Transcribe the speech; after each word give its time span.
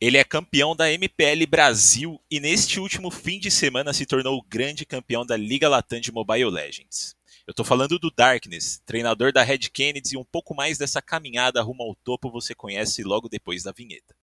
Ele 0.00 0.16
é 0.16 0.22
campeão 0.22 0.76
da 0.76 0.92
MPL 0.92 1.44
Brasil 1.48 2.22
e 2.30 2.38
neste 2.38 2.78
último 2.78 3.10
fim 3.10 3.40
de 3.40 3.50
semana 3.50 3.92
se 3.92 4.06
tornou 4.06 4.38
o 4.38 4.44
grande 4.48 4.86
campeão 4.86 5.26
da 5.26 5.36
Liga 5.36 5.68
Latam 5.68 5.98
de 5.98 6.12
Mobile 6.12 6.50
Legends. 6.50 7.16
Eu 7.44 7.52
tô 7.52 7.64
falando 7.64 7.98
do 7.98 8.08
Darkness, 8.08 8.80
treinador 8.86 9.32
da 9.32 9.42
Red 9.42 9.58
Kennedy 9.72 10.14
e 10.14 10.16
um 10.16 10.24
pouco 10.24 10.54
mais 10.54 10.78
dessa 10.78 11.02
caminhada 11.02 11.60
rumo 11.62 11.82
ao 11.82 11.96
topo 11.96 12.30
você 12.30 12.54
conhece 12.54 13.02
logo 13.02 13.28
depois 13.28 13.64
da 13.64 13.72
vinheta. 13.72 14.14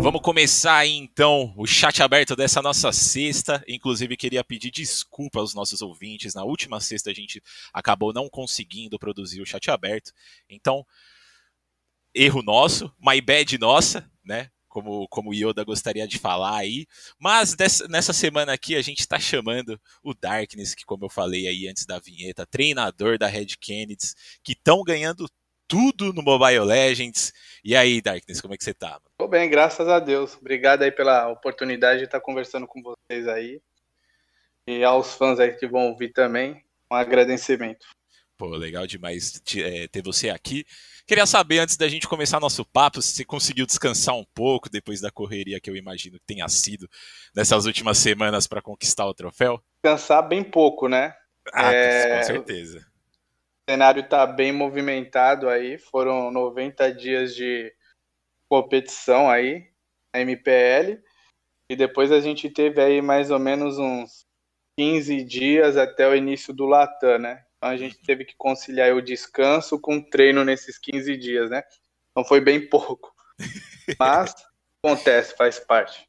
Vamos 0.00 0.20
começar 0.22 0.76
aí 0.78 0.96
então 0.96 1.52
o 1.56 1.66
chat 1.66 2.02
aberto 2.02 2.34
dessa 2.34 2.62
nossa 2.62 2.90
sexta. 2.92 3.62
Inclusive, 3.68 4.16
queria 4.16 4.42
pedir 4.42 4.70
desculpa 4.70 5.38
aos 5.38 5.54
nossos 5.54 5.82
ouvintes. 5.82 6.34
Na 6.34 6.44
última 6.44 6.80
sexta 6.80 7.10
a 7.10 7.14
gente 7.14 7.42
acabou 7.72 8.12
não 8.12 8.28
conseguindo 8.28 8.98
produzir 8.98 9.40
o 9.40 9.46
chat 9.46 9.70
aberto. 9.70 10.12
Então, 10.48 10.84
erro 12.14 12.42
nosso, 12.42 12.92
my 12.98 13.20
bad 13.20 13.58
nossa, 13.58 14.10
né? 14.24 14.48
Como, 14.68 15.08
como 15.08 15.34
Yoda 15.34 15.64
gostaria 15.64 16.06
de 16.06 16.16
falar 16.16 16.56
aí. 16.56 16.86
Mas 17.18 17.54
dessa, 17.54 17.88
nessa 17.88 18.12
semana 18.12 18.52
aqui 18.52 18.76
a 18.76 18.82
gente 18.82 19.00
está 19.00 19.18
chamando 19.18 19.80
o 20.02 20.14
Darkness, 20.14 20.74
que, 20.74 20.84
como 20.84 21.04
eu 21.04 21.10
falei 21.10 21.48
aí 21.48 21.66
antes 21.68 21.84
da 21.84 21.98
vinheta, 21.98 22.46
treinador 22.46 23.18
da 23.18 23.26
Red 23.26 23.56
Kennedy, 23.60 24.06
que 24.44 24.52
estão 24.52 24.84
ganhando 24.84 25.28
tudo 25.70 26.12
no 26.12 26.20
Mobile 26.20 26.64
Legends. 26.64 27.32
E 27.64 27.76
aí, 27.76 28.02
Darkness, 28.02 28.40
como 28.40 28.52
é 28.52 28.56
que 28.56 28.64
você 28.64 28.74
tá? 28.74 29.00
Tô 29.16 29.28
bem, 29.28 29.48
graças 29.48 29.86
a 29.86 30.00
Deus. 30.00 30.36
Obrigado 30.36 30.82
aí 30.82 30.90
pela 30.90 31.28
oportunidade 31.28 32.00
de 32.00 32.06
estar 32.06 32.20
conversando 32.20 32.66
com 32.66 32.82
vocês 32.82 33.28
aí. 33.28 33.62
E 34.66 34.82
aos 34.82 35.14
fãs 35.14 35.38
aí 35.38 35.52
que 35.52 35.68
vão 35.68 35.88
ouvir 35.88 36.12
também, 36.12 36.64
um 36.90 36.96
agradecimento. 36.96 37.86
Pô, 38.36 38.48
legal 38.48 38.86
demais 38.86 39.40
é, 39.58 39.86
ter 39.86 40.02
você 40.02 40.30
aqui. 40.30 40.64
Queria 41.06 41.26
saber, 41.26 41.60
antes 41.60 41.76
da 41.76 41.88
gente 41.88 42.08
começar 42.08 42.40
nosso 42.40 42.64
papo, 42.64 43.00
se 43.00 43.12
você 43.12 43.24
conseguiu 43.24 43.66
descansar 43.66 44.16
um 44.16 44.24
pouco 44.34 44.68
depois 44.68 45.00
da 45.00 45.10
correria 45.10 45.60
que 45.60 45.70
eu 45.70 45.76
imagino 45.76 46.18
que 46.18 46.26
tenha 46.26 46.48
sido 46.48 46.88
nessas 47.34 47.66
últimas 47.66 47.98
semanas 47.98 48.46
para 48.46 48.62
conquistar 48.62 49.06
o 49.06 49.14
troféu? 49.14 49.62
Descansar 49.84 50.26
bem 50.26 50.42
pouco, 50.42 50.88
né? 50.88 51.14
Ah, 51.52 51.72
é... 51.72 52.18
com 52.18 52.24
certeza 52.24 52.89
cenário 53.70 54.00
está 54.00 54.26
bem 54.26 54.50
movimentado 54.50 55.48
aí. 55.48 55.78
Foram 55.78 56.28
90 56.32 56.92
dias 56.92 57.36
de 57.36 57.72
competição 58.48 59.30
aí, 59.30 59.70
na 60.12 60.20
MPL. 60.22 61.00
E 61.70 61.76
depois 61.76 62.10
a 62.10 62.20
gente 62.20 62.50
teve 62.50 62.80
aí 62.80 63.00
mais 63.00 63.30
ou 63.30 63.38
menos 63.38 63.78
uns 63.78 64.26
15 64.76 65.22
dias 65.22 65.76
até 65.76 66.08
o 66.08 66.16
início 66.16 66.52
do 66.52 66.66
Latam, 66.66 67.18
né? 67.20 67.44
Então 67.56 67.70
a 67.70 67.76
gente 67.76 68.02
teve 68.02 68.24
que 68.24 68.34
conciliar 68.36 68.92
o 68.92 69.02
descanso 69.02 69.78
com 69.78 69.98
o 69.98 70.10
treino 70.10 70.44
nesses 70.44 70.76
15 70.76 71.16
dias, 71.16 71.48
né? 71.48 71.62
Então 72.10 72.26
foi 72.26 72.40
bem 72.40 72.68
pouco. 72.68 73.14
Mas 74.00 74.34
acontece, 74.82 75.36
faz 75.36 75.60
parte. 75.60 76.08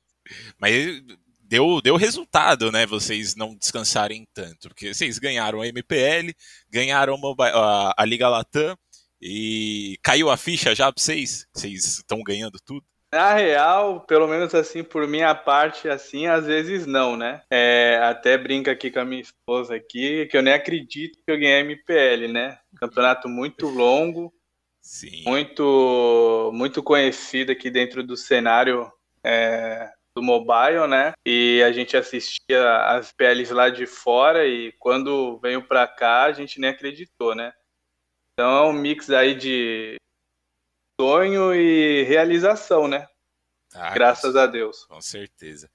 Mas 0.58 1.04
deu, 1.52 1.82
deu 1.82 1.98
resultado, 1.98 2.72
né? 2.72 2.86
Vocês 2.86 3.36
não 3.36 3.54
descansarem 3.54 4.26
tanto. 4.34 4.70
Porque 4.70 4.94
vocês 4.94 5.20
ganharam 5.20 5.62
a 5.62 5.68
MPL, 5.68 6.34
ganharam 6.70 7.20
a, 7.40 7.94
a 7.98 8.06
Liga 8.06 8.30
Latam 8.30 8.78
e 9.22 10.00
caiu 10.02 10.30
a 10.30 10.38
ficha 10.38 10.74
já 10.74 10.90
pra 10.90 11.04
vocês? 11.04 11.46
Vocês 11.54 11.98
estão 11.98 12.24
ganhando 12.24 12.58
tudo? 12.66 12.86
Na 13.14 13.34
real, 13.34 14.00
pelo 14.06 14.26
menos 14.26 14.56
assim, 14.56 14.82
por 14.82 15.06
minha 15.06 15.36
parte, 15.36 15.90
assim, 15.90 16.28
às 16.28 16.46
vezes 16.46 16.86
não, 16.86 17.18
né? 17.18 17.42
É, 17.52 18.00
até 18.02 18.38
brinca 18.38 18.72
aqui 18.72 18.90
com 18.90 19.02
a 19.02 19.06
minha 19.06 19.22
esposa 19.22 19.76
aqui, 19.76 20.28
que 20.28 20.38
eu 20.38 20.42
nem 20.42 20.54
acredito 20.54 21.18
que 21.18 21.30
eu 21.30 21.38
ganhei 21.38 21.56
a 21.56 21.60
MPL, 21.60 22.32
né? 22.32 22.58
Campeonato 22.78 23.28
muito 23.28 23.68
longo, 23.68 24.34
Sim. 24.80 25.26
muito 25.26 26.52
muito 26.54 26.82
conhecido 26.82 27.52
aqui 27.52 27.70
dentro 27.70 28.02
do 28.02 28.16
cenário 28.16 28.90
é, 29.22 29.92
do 30.16 30.22
mobile, 30.22 30.88
né? 30.88 31.14
E 31.26 31.62
a 31.64 31.72
gente 31.72 31.96
assistia 31.96 32.78
as 32.86 33.12
PLs 33.12 33.52
lá 33.52 33.70
de 33.70 33.86
fora 33.86 34.46
e 34.46 34.72
quando 34.74 35.40
veio 35.40 35.66
para 35.66 35.88
cá 35.88 36.24
a 36.24 36.32
gente 36.32 36.60
nem 36.60 36.70
acreditou, 36.70 37.34
né? 37.34 37.54
Então 38.34 38.52
é 38.52 38.70
um 38.70 38.74
mix 38.74 39.10
aí 39.10 39.36
de 39.36 39.96
sonho 41.00 41.54
e 41.54 42.04
realização, 42.04 42.88
né? 42.88 43.08
Ah, 43.74 43.92
Graças 43.94 44.36
a 44.36 44.46
Deus. 44.46 44.86
Com 44.86 45.02
certeza. 45.02 45.70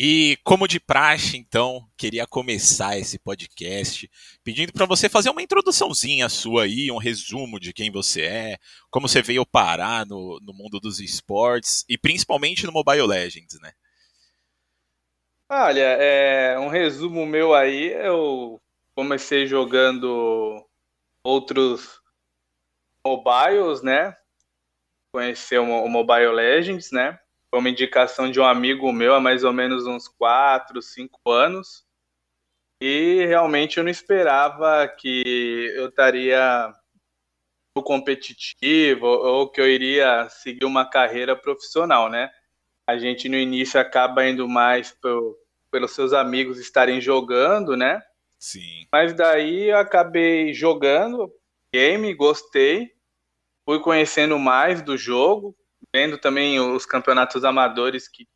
E 0.00 0.38
como 0.44 0.68
de 0.68 0.78
praxe, 0.78 1.36
então, 1.36 1.84
queria 1.96 2.24
começar 2.24 2.96
esse 2.96 3.18
podcast 3.18 4.08
pedindo 4.44 4.72
para 4.72 4.86
você 4.86 5.08
fazer 5.08 5.28
uma 5.28 5.42
introduçãozinha 5.42 6.28
sua 6.28 6.62
aí, 6.62 6.88
um 6.92 6.98
resumo 6.98 7.58
de 7.58 7.72
quem 7.72 7.90
você 7.90 8.22
é, 8.22 8.58
como 8.92 9.08
você 9.08 9.20
veio 9.20 9.44
parar 9.44 10.06
no, 10.06 10.38
no 10.40 10.54
mundo 10.54 10.78
dos 10.78 11.00
esportes 11.00 11.84
e 11.88 11.98
principalmente 11.98 12.64
no 12.64 12.70
Mobile 12.70 13.08
Legends, 13.08 13.58
né? 13.60 13.72
Olha, 15.48 15.96
é, 15.98 16.56
um 16.60 16.68
resumo 16.68 17.26
meu 17.26 17.52
aí, 17.52 17.92
eu 17.94 18.60
comecei 18.94 19.48
jogando 19.48 20.64
outros 21.24 22.00
mobiles, 23.04 23.82
né? 23.82 24.16
Conhecer 25.10 25.58
o 25.58 25.88
Mobile 25.88 26.32
Legends, 26.34 26.92
né? 26.92 27.18
Foi 27.50 27.60
uma 27.60 27.70
indicação 27.70 28.30
de 28.30 28.38
um 28.38 28.44
amigo 28.44 28.92
meu 28.92 29.14
há 29.14 29.20
mais 29.20 29.44
ou 29.44 29.52
menos 29.52 29.86
uns 29.86 30.06
4, 30.06 30.82
5 30.82 31.30
anos. 31.30 31.86
E 32.80 33.24
realmente 33.26 33.78
eu 33.78 33.84
não 33.84 33.90
esperava 33.90 34.86
que 34.86 35.72
eu 35.74 35.88
estaria 35.88 36.72
no 37.76 37.82
competitivo 37.82 39.06
ou 39.06 39.48
que 39.48 39.60
eu 39.60 39.68
iria 39.68 40.28
seguir 40.28 40.64
uma 40.64 40.88
carreira 40.88 41.34
profissional, 41.34 42.08
né? 42.08 42.30
A 42.86 42.98
gente 42.98 43.28
no 43.28 43.36
início 43.36 43.80
acaba 43.80 44.26
indo 44.26 44.48
mais 44.48 44.92
pro, 44.92 45.36
pelos 45.70 45.92
seus 45.92 46.12
amigos 46.12 46.58
estarem 46.58 47.00
jogando, 47.00 47.76
né? 47.76 48.02
Sim. 48.38 48.86
Mas 48.92 49.12
daí 49.12 49.70
eu 49.70 49.78
acabei 49.78 50.54
jogando 50.54 51.32
game, 51.74 52.14
gostei, 52.14 52.92
fui 53.64 53.80
conhecendo 53.80 54.38
mais 54.38 54.80
do 54.80 54.96
jogo, 54.96 55.56
vendo 55.94 56.18
também 56.18 56.60
os 56.60 56.84
campeonatos 56.84 57.44
amadores 57.44 58.08
que 58.08 58.26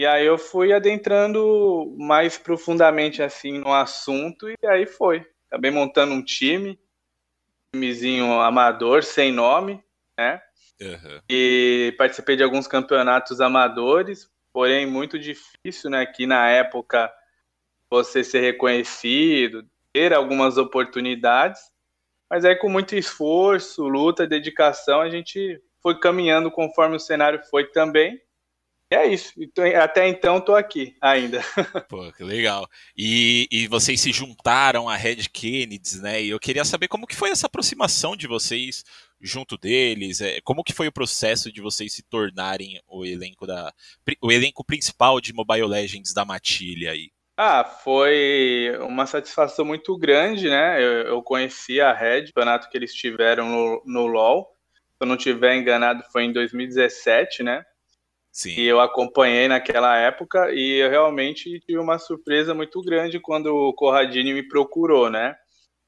e 0.00 0.06
aí 0.06 0.24
eu 0.24 0.38
fui 0.38 0.72
adentrando 0.72 1.94
mais 1.98 2.38
profundamente 2.38 3.22
assim 3.22 3.58
no 3.58 3.70
assunto 3.70 4.48
e 4.48 4.56
aí 4.66 4.86
foi. 4.86 5.26
Acabei 5.46 5.70
montando 5.70 6.14
um 6.14 6.24
time, 6.24 6.70
um 6.70 7.72
timezinho 7.74 8.40
amador, 8.40 9.02
sem 9.02 9.30
nome, 9.30 9.84
né? 10.18 10.40
Uhum. 10.80 11.20
E 11.28 11.94
participei 11.98 12.34
de 12.34 12.42
alguns 12.42 12.66
campeonatos 12.66 13.42
amadores, 13.42 14.30
porém 14.54 14.86
muito 14.86 15.18
difícil, 15.18 15.90
né? 15.90 16.06
Que 16.06 16.26
na 16.26 16.48
época 16.48 17.12
você 17.90 18.24
ser 18.24 18.40
reconhecido, 18.40 19.68
ter 19.92 20.14
algumas 20.14 20.56
oportunidades, 20.56 21.60
mas 22.30 22.46
aí 22.46 22.56
com 22.56 22.70
muito 22.70 22.96
esforço, 22.96 23.86
luta, 23.86 24.26
dedicação, 24.26 25.02
a 25.02 25.10
gente 25.10 25.60
foi 25.82 25.98
caminhando 25.98 26.50
conforme 26.50 26.96
o 26.96 27.00
cenário 27.00 27.40
foi 27.50 27.66
também. 27.70 28.20
E 28.92 28.96
é 28.96 29.06
isso. 29.06 29.32
Até 29.80 30.08
então 30.08 30.38
estou 30.38 30.56
aqui 30.56 30.96
ainda. 31.00 31.40
Pô, 31.88 32.10
que 32.12 32.24
legal. 32.24 32.68
E, 32.96 33.46
e 33.48 33.68
vocês 33.68 34.00
se 34.00 34.10
juntaram 34.10 34.88
à 34.88 34.96
Red 34.96 35.28
Kennedy, 35.32 36.00
né? 36.00 36.20
E 36.20 36.30
eu 36.30 36.40
queria 36.40 36.64
saber 36.64 36.88
como 36.88 37.06
que 37.06 37.14
foi 37.14 37.30
essa 37.30 37.46
aproximação 37.46 38.16
de 38.16 38.26
vocês 38.26 38.84
junto 39.20 39.56
deles, 39.56 40.20
é, 40.20 40.40
como 40.40 40.64
que 40.64 40.72
foi 40.72 40.88
o 40.88 40.92
processo 40.92 41.52
de 41.52 41.60
vocês 41.60 41.92
se 41.92 42.02
tornarem 42.02 42.80
o 42.88 43.04
elenco 43.04 43.46
da 43.46 43.72
o 44.22 44.32
elenco 44.32 44.64
principal 44.64 45.20
de 45.20 45.34
Mobile 45.34 45.66
Legends 45.66 46.14
da 46.14 46.24
Matilha 46.24 46.92
aí? 46.92 47.10
Ah, 47.36 47.64
foi 47.64 48.72
uma 48.80 49.06
satisfação 49.06 49.64
muito 49.64 49.96
grande, 49.96 50.48
né? 50.48 50.82
Eu, 50.82 50.90
eu 51.02 51.22
conheci 51.22 51.80
a 51.80 51.92
Red, 51.92 52.22
o 52.22 52.26
campeonato 52.26 52.68
que 52.68 52.76
eles 52.76 52.92
tiveram 52.92 53.48
no, 53.48 53.82
no 53.86 54.06
LoL 54.06 54.48
eu 55.00 55.06
não 55.06 55.16
tiver 55.16 55.56
enganado, 55.56 56.04
foi 56.12 56.24
em 56.24 56.32
2017, 56.32 57.42
né? 57.42 57.64
Sim. 58.32 58.50
E 58.50 58.66
eu 58.66 58.80
acompanhei 58.80 59.48
naquela 59.48 59.96
época 59.96 60.52
e 60.52 60.78
eu 60.78 60.88
realmente 60.88 61.60
tive 61.60 61.78
uma 61.78 61.98
surpresa 61.98 62.54
muito 62.54 62.80
grande 62.82 63.18
quando 63.18 63.46
o 63.46 63.72
Corradini 63.72 64.32
me 64.32 64.46
procurou, 64.46 65.10
né? 65.10 65.36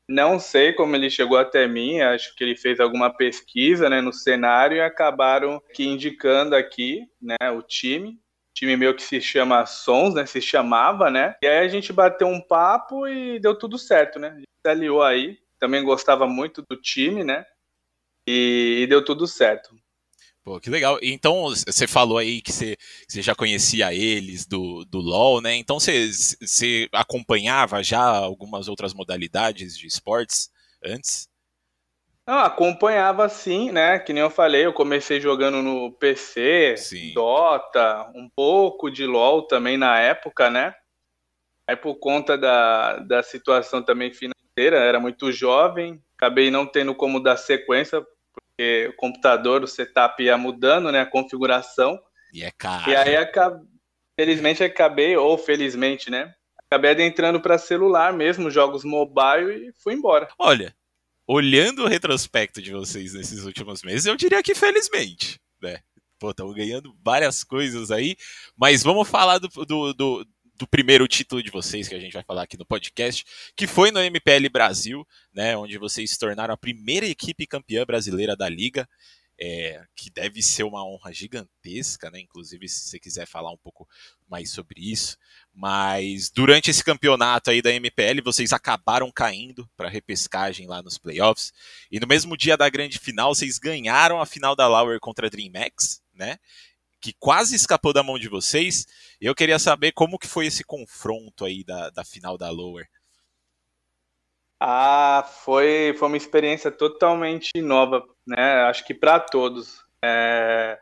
Não 0.08 0.38
sei 0.38 0.72
como 0.72 0.96
ele 0.96 1.08
chegou 1.08 1.38
até 1.38 1.66
mim, 1.68 2.00
acho 2.00 2.34
que 2.34 2.42
ele 2.42 2.56
fez 2.56 2.80
alguma 2.80 3.14
pesquisa 3.14 3.88
né, 3.88 4.00
no 4.00 4.12
cenário 4.12 4.76
e 4.76 4.80
acabaram 4.80 5.62
que 5.72 5.84
indicando 5.84 6.56
aqui 6.56 7.06
né, 7.20 7.50
o 7.50 7.62
time. 7.62 8.18
Time 8.54 8.76
meu 8.76 8.94
que 8.94 9.02
se 9.02 9.20
chama 9.20 9.64
Sons, 9.64 10.14
né? 10.14 10.26
Se 10.26 10.40
chamava, 10.40 11.10
né? 11.10 11.36
E 11.42 11.46
aí 11.46 11.64
a 11.64 11.68
gente 11.68 11.92
bateu 11.92 12.26
um 12.26 12.40
papo 12.40 13.06
e 13.08 13.38
deu 13.38 13.56
tudo 13.56 13.78
certo, 13.78 14.18
né? 14.18 14.28
A 14.28 14.34
gente 14.34 14.48
se 14.66 14.70
aliou 14.70 15.02
aí. 15.02 15.38
Também 15.58 15.82
gostava 15.82 16.26
muito 16.26 16.62
do 16.68 16.76
time, 16.76 17.24
né? 17.24 17.46
E, 18.26 18.80
e 18.82 18.86
deu 18.86 19.04
tudo 19.04 19.26
certo. 19.26 19.74
Pô, 20.44 20.58
que 20.58 20.68
legal. 20.68 20.98
Então, 21.00 21.50
você 21.50 21.86
falou 21.86 22.18
aí 22.18 22.42
que 22.42 22.52
você, 22.52 22.76
você 23.06 23.22
já 23.22 23.34
conhecia 23.34 23.94
eles 23.94 24.44
do, 24.44 24.84
do 24.84 24.98
LoL, 24.98 25.40
né? 25.40 25.54
Então, 25.54 25.78
você, 25.78 26.10
você 26.40 26.88
acompanhava 26.92 27.82
já 27.82 28.02
algumas 28.02 28.66
outras 28.66 28.92
modalidades 28.92 29.78
de 29.78 29.86
esportes 29.86 30.50
antes? 30.84 31.28
Não, 32.26 32.38
acompanhava 32.38 33.28
sim, 33.28 33.70
né? 33.70 34.00
Que 34.00 34.12
nem 34.12 34.22
eu 34.22 34.30
falei, 34.30 34.66
eu 34.66 34.72
comecei 34.72 35.20
jogando 35.20 35.62
no 35.62 35.92
PC, 35.92 36.76
sim. 36.76 37.12
Dota, 37.12 38.10
um 38.14 38.28
pouco 38.34 38.90
de 38.90 39.06
LoL 39.06 39.46
também 39.46 39.76
na 39.76 39.98
época, 40.00 40.50
né? 40.50 40.74
Aí 41.68 41.76
por 41.76 41.96
conta 41.96 42.36
da, 42.36 42.98
da 42.98 43.22
situação 43.22 43.82
também 43.82 44.12
financeira, 44.12 44.78
era 44.78 44.98
muito 44.98 45.30
jovem, 45.30 46.02
acabei 46.16 46.50
não 46.50 46.66
tendo 46.66 46.94
como 46.94 47.20
dar 47.20 47.36
sequência 47.36 48.04
porque 48.62 48.86
o 48.88 48.96
computador, 48.96 49.64
o 49.64 49.66
setup 49.66 50.22
ia 50.22 50.38
mudando, 50.38 50.92
né, 50.92 51.00
a 51.00 51.06
configuração. 51.06 52.00
E 52.32 52.42
é 52.44 52.50
caro. 52.52 52.90
E 52.90 52.94
aí, 52.94 53.16
felizmente, 54.18 54.62
acabei, 54.62 55.16
ou 55.16 55.36
felizmente, 55.36 56.10
né, 56.10 56.32
acabei 56.58 56.92
adentrando 56.92 57.40
para 57.40 57.58
celular 57.58 58.12
mesmo, 58.12 58.50
jogos 58.50 58.84
mobile 58.84 59.68
e 59.68 59.72
fui 59.82 59.94
embora. 59.94 60.28
Olha, 60.38 60.74
olhando 61.26 61.84
o 61.84 61.88
retrospecto 61.88 62.62
de 62.62 62.70
vocês 62.70 63.12
nesses 63.14 63.44
últimos 63.44 63.82
meses, 63.82 64.06
eu 64.06 64.16
diria 64.16 64.42
que 64.42 64.54
felizmente, 64.54 65.40
né? 65.60 65.80
Pô, 66.18 66.30
estamos 66.30 66.54
ganhando 66.54 66.96
várias 67.04 67.42
coisas 67.42 67.90
aí, 67.90 68.16
mas 68.56 68.84
vamos 68.84 69.08
falar 69.08 69.38
do, 69.38 69.48
do, 69.48 69.92
do 69.92 70.26
do 70.54 70.66
primeiro 70.66 71.08
título 71.08 71.42
de 71.42 71.50
vocês, 71.50 71.88
que 71.88 71.94
a 71.94 72.00
gente 72.00 72.12
vai 72.12 72.22
falar 72.22 72.42
aqui 72.42 72.56
no 72.56 72.66
podcast, 72.66 73.24
que 73.56 73.66
foi 73.66 73.90
no 73.90 74.00
MPL 74.00 74.48
Brasil, 74.50 75.06
né, 75.32 75.56
onde 75.56 75.78
vocês 75.78 76.10
se 76.10 76.18
tornaram 76.18 76.54
a 76.54 76.58
primeira 76.58 77.06
equipe 77.06 77.46
campeã 77.46 77.84
brasileira 77.84 78.36
da 78.36 78.48
liga, 78.48 78.88
é, 79.44 79.84
que 79.96 80.08
deve 80.08 80.40
ser 80.40 80.62
uma 80.62 80.86
honra 80.86 81.12
gigantesca, 81.12 82.08
né? 82.10 82.20
Inclusive, 82.20 82.68
se 82.68 82.88
você 82.88 82.98
quiser 83.00 83.26
falar 83.26 83.50
um 83.50 83.56
pouco 83.56 83.88
mais 84.28 84.50
sobre 84.50 84.80
isso. 84.80 85.16
Mas 85.52 86.30
durante 86.30 86.70
esse 86.70 86.84
campeonato 86.84 87.50
aí 87.50 87.60
da 87.60 87.72
MPL, 87.72 88.22
vocês 88.22 88.52
acabaram 88.52 89.10
caindo 89.10 89.68
para 89.76 89.88
repescagem 89.88 90.68
lá 90.68 90.80
nos 90.80 90.96
playoffs. 90.96 91.52
E 91.90 91.98
no 91.98 92.06
mesmo 92.06 92.36
dia 92.36 92.56
da 92.56 92.68
grande 92.68 93.00
final, 93.00 93.34
vocês 93.34 93.58
ganharam 93.58 94.20
a 94.20 94.26
final 94.26 94.54
da 94.54 94.68
Lauer 94.68 95.00
contra 95.00 95.26
a 95.26 95.30
DreamHack, 95.30 95.74
né? 96.14 96.38
Que 97.02 97.12
quase 97.18 97.56
escapou 97.56 97.92
da 97.92 98.02
mão 98.02 98.18
de 98.18 98.28
vocês. 98.28 98.86
Eu 99.20 99.34
queria 99.34 99.58
saber 99.58 99.90
como 99.92 100.18
que 100.18 100.28
foi 100.28 100.46
esse 100.46 100.62
confronto 100.62 101.44
aí 101.44 101.64
da, 101.64 101.90
da 101.90 102.04
final 102.04 102.38
da 102.38 102.48
Lower. 102.48 102.88
Ah, 104.60 105.28
foi, 105.44 105.92
foi 105.98 106.06
uma 106.06 106.16
experiência 106.16 106.70
totalmente 106.70 107.50
nova, 107.60 108.06
né? 108.24 108.62
Acho 108.62 108.86
que 108.86 108.94
para 108.94 109.18
todos. 109.18 109.84
É, 110.04 110.78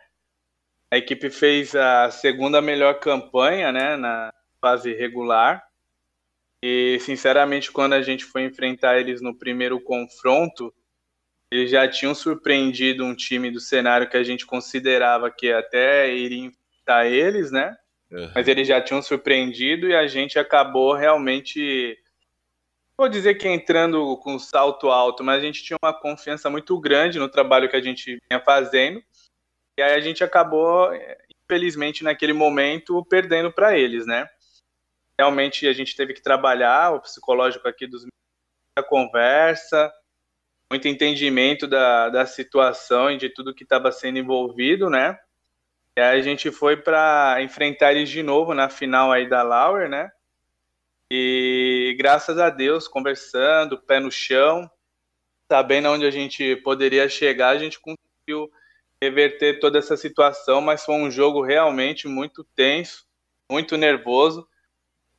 a 0.92 0.98
equipe 0.98 1.30
fez 1.30 1.74
a 1.74 2.10
segunda 2.10 2.60
melhor 2.60 2.98
campanha, 3.00 3.70
né, 3.72 3.96
na 3.96 4.32
fase 4.60 4.92
regular. 4.92 5.64
E, 6.62 6.98
sinceramente, 7.00 7.72
quando 7.72 7.94
a 7.94 8.02
gente 8.02 8.24
foi 8.24 8.44
enfrentar 8.44 8.98
eles 8.98 9.22
no 9.22 9.34
primeiro 9.34 9.80
confronto, 9.80 10.74
eles 11.52 11.70
já 11.70 11.88
tinham 11.88 12.14
surpreendido 12.14 13.04
um 13.04 13.14
time 13.14 13.50
do 13.50 13.58
cenário 13.58 14.08
que 14.08 14.16
a 14.16 14.22
gente 14.22 14.46
considerava 14.46 15.30
que 15.30 15.52
até 15.52 16.14
iria 16.14 16.46
enfrentar 16.46 17.06
eles, 17.06 17.50
né? 17.50 17.76
Uhum. 18.10 18.30
Mas 18.34 18.46
eles 18.46 18.66
já 18.68 18.80
tinham 18.80 19.02
surpreendido 19.02 19.88
e 19.88 19.94
a 19.94 20.06
gente 20.06 20.38
acabou 20.38 20.94
realmente, 20.94 21.98
vou 22.96 23.08
dizer 23.08 23.34
que 23.34 23.48
entrando 23.48 24.16
com 24.18 24.38
salto 24.38 24.90
alto, 24.90 25.24
mas 25.24 25.38
a 25.38 25.46
gente 25.46 25.62
tinha 25.64 25.76
uma 25.82 25.92
confiança 25.92 26.48
muito 26.48 26.78
grande 26.78 27.18
no 27.18 27.28
trabalho 27.28 27.68
que 27.68 27.76
a 27.76 27.82
gente 27.82 28.18
vinha 28.30 28.40
fazendo. 28.40 29.02
E 29.78 29.82
aí 29.82 29.94
a 29.94 30.00
gente 30.00 30.22
acabou, 30.22 30.90
infelizmente, 31.44 32.04
naquele 32.04 32.32
momento, 32.32 33.04
perdendo 33.06 33.52
para 33.52 33.76
eles, 33.76 34.06
né? 34.06 34.28
Realmente 35.18 35.66
a 35.66 35.72
gente 35.72 35.96
teve 35.96 36.14
que 36.14 36.22
trabalhar 36.22 36.94
o 36.94 37.00
psicológico 37.00 37.66
aqui 37.66 37.86
dos 37.86 38.06
a 38.78 38.82
conversa, 38.82 39.92
muito 40.70 40.86
entendimento 40.86 41.66
da, 41.66 42.08
da 42.08 42.24
situação 42.24 43.10
e 43.10 43.16
de 43.16 43.28
tudo 43.28 43.54
que 43.54 43.64
estava 43.64 43.90
sendo 43.90 44.18
envolvido, 44.18 44.88
né? 44.88 45.18
E 45.98 46.00
aí 46.00 46.20
a 46.20 46.22
gente 46.22 46.52
foi 46.52 46.76
para 46.76 47.42
enfrentar 47.42 47.92
eles 47.92 48.08
de 48.08 48.22
novo 48.22 48.54
na 48.54 48.68
final 48.68 49.10
aí 49.10 49.28
da 49.28 49.42
Lauer, 49.42 49.88
né? 49.88 50.10
E 51.12 51.96
graças 51.98 52.38
a 52.38 52.48
Deus, 52.48 52.86
conversando, 52.86 53.82
pé 53.82 53.98
no 53.98 54.12
chão, 54.12 54.70
sabendo 55.50 55.88
onde 55.88 56.06
a 56.06 56.10
gente 56.10 56.54
poderia 56.56 57.08
chegar, 57.08 57.48
a 57.48 57.58
gente 57.58 57.80
conseguiu 57.80 58.48
reverter 59.02 59.58
toda 59.58 59.76
essa 59.78 59.96
situação, 59.96 60.60
mas 60.60 60.84
foi 60.84 60.94
um 60.94 61.10
jogo 61.10 61.42
realmente 61.42 62.06
muito 62.06 62.44
tenso, 62.54 63.04
muito 63.50 63.76
nervoso. 63.76 64.46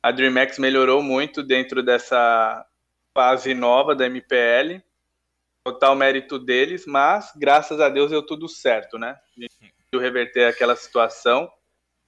A 0.02 0.10
DreamHack 0.10 0.58
melhorou 0.58 1.02
muito 1.02 1.42
dentro 1.42 1.82
dessa 1.82 2.66
fase 3.14 3.52
nova 3.52 3.94
da 3.94 4.06
MPL 4.06 4.82
total 5.64 5.94
mérito 5.94 6.38
deles, 6.38 6.84
mas 6.86 7.32
graças 7.36 7.80
a 7.80 7.88
Deus 7.88 8.10
deu 8.10 8.24
tudo 8.24 8.48
certo, 8.48 8.98
né? 8.98 9.16
A 9.36 9.40
gente 9.40 9.54
conseguiu 9.58 10.00
reverter 10.00 10.44
aquela 10.46 10.76
situação. 10.76 11.50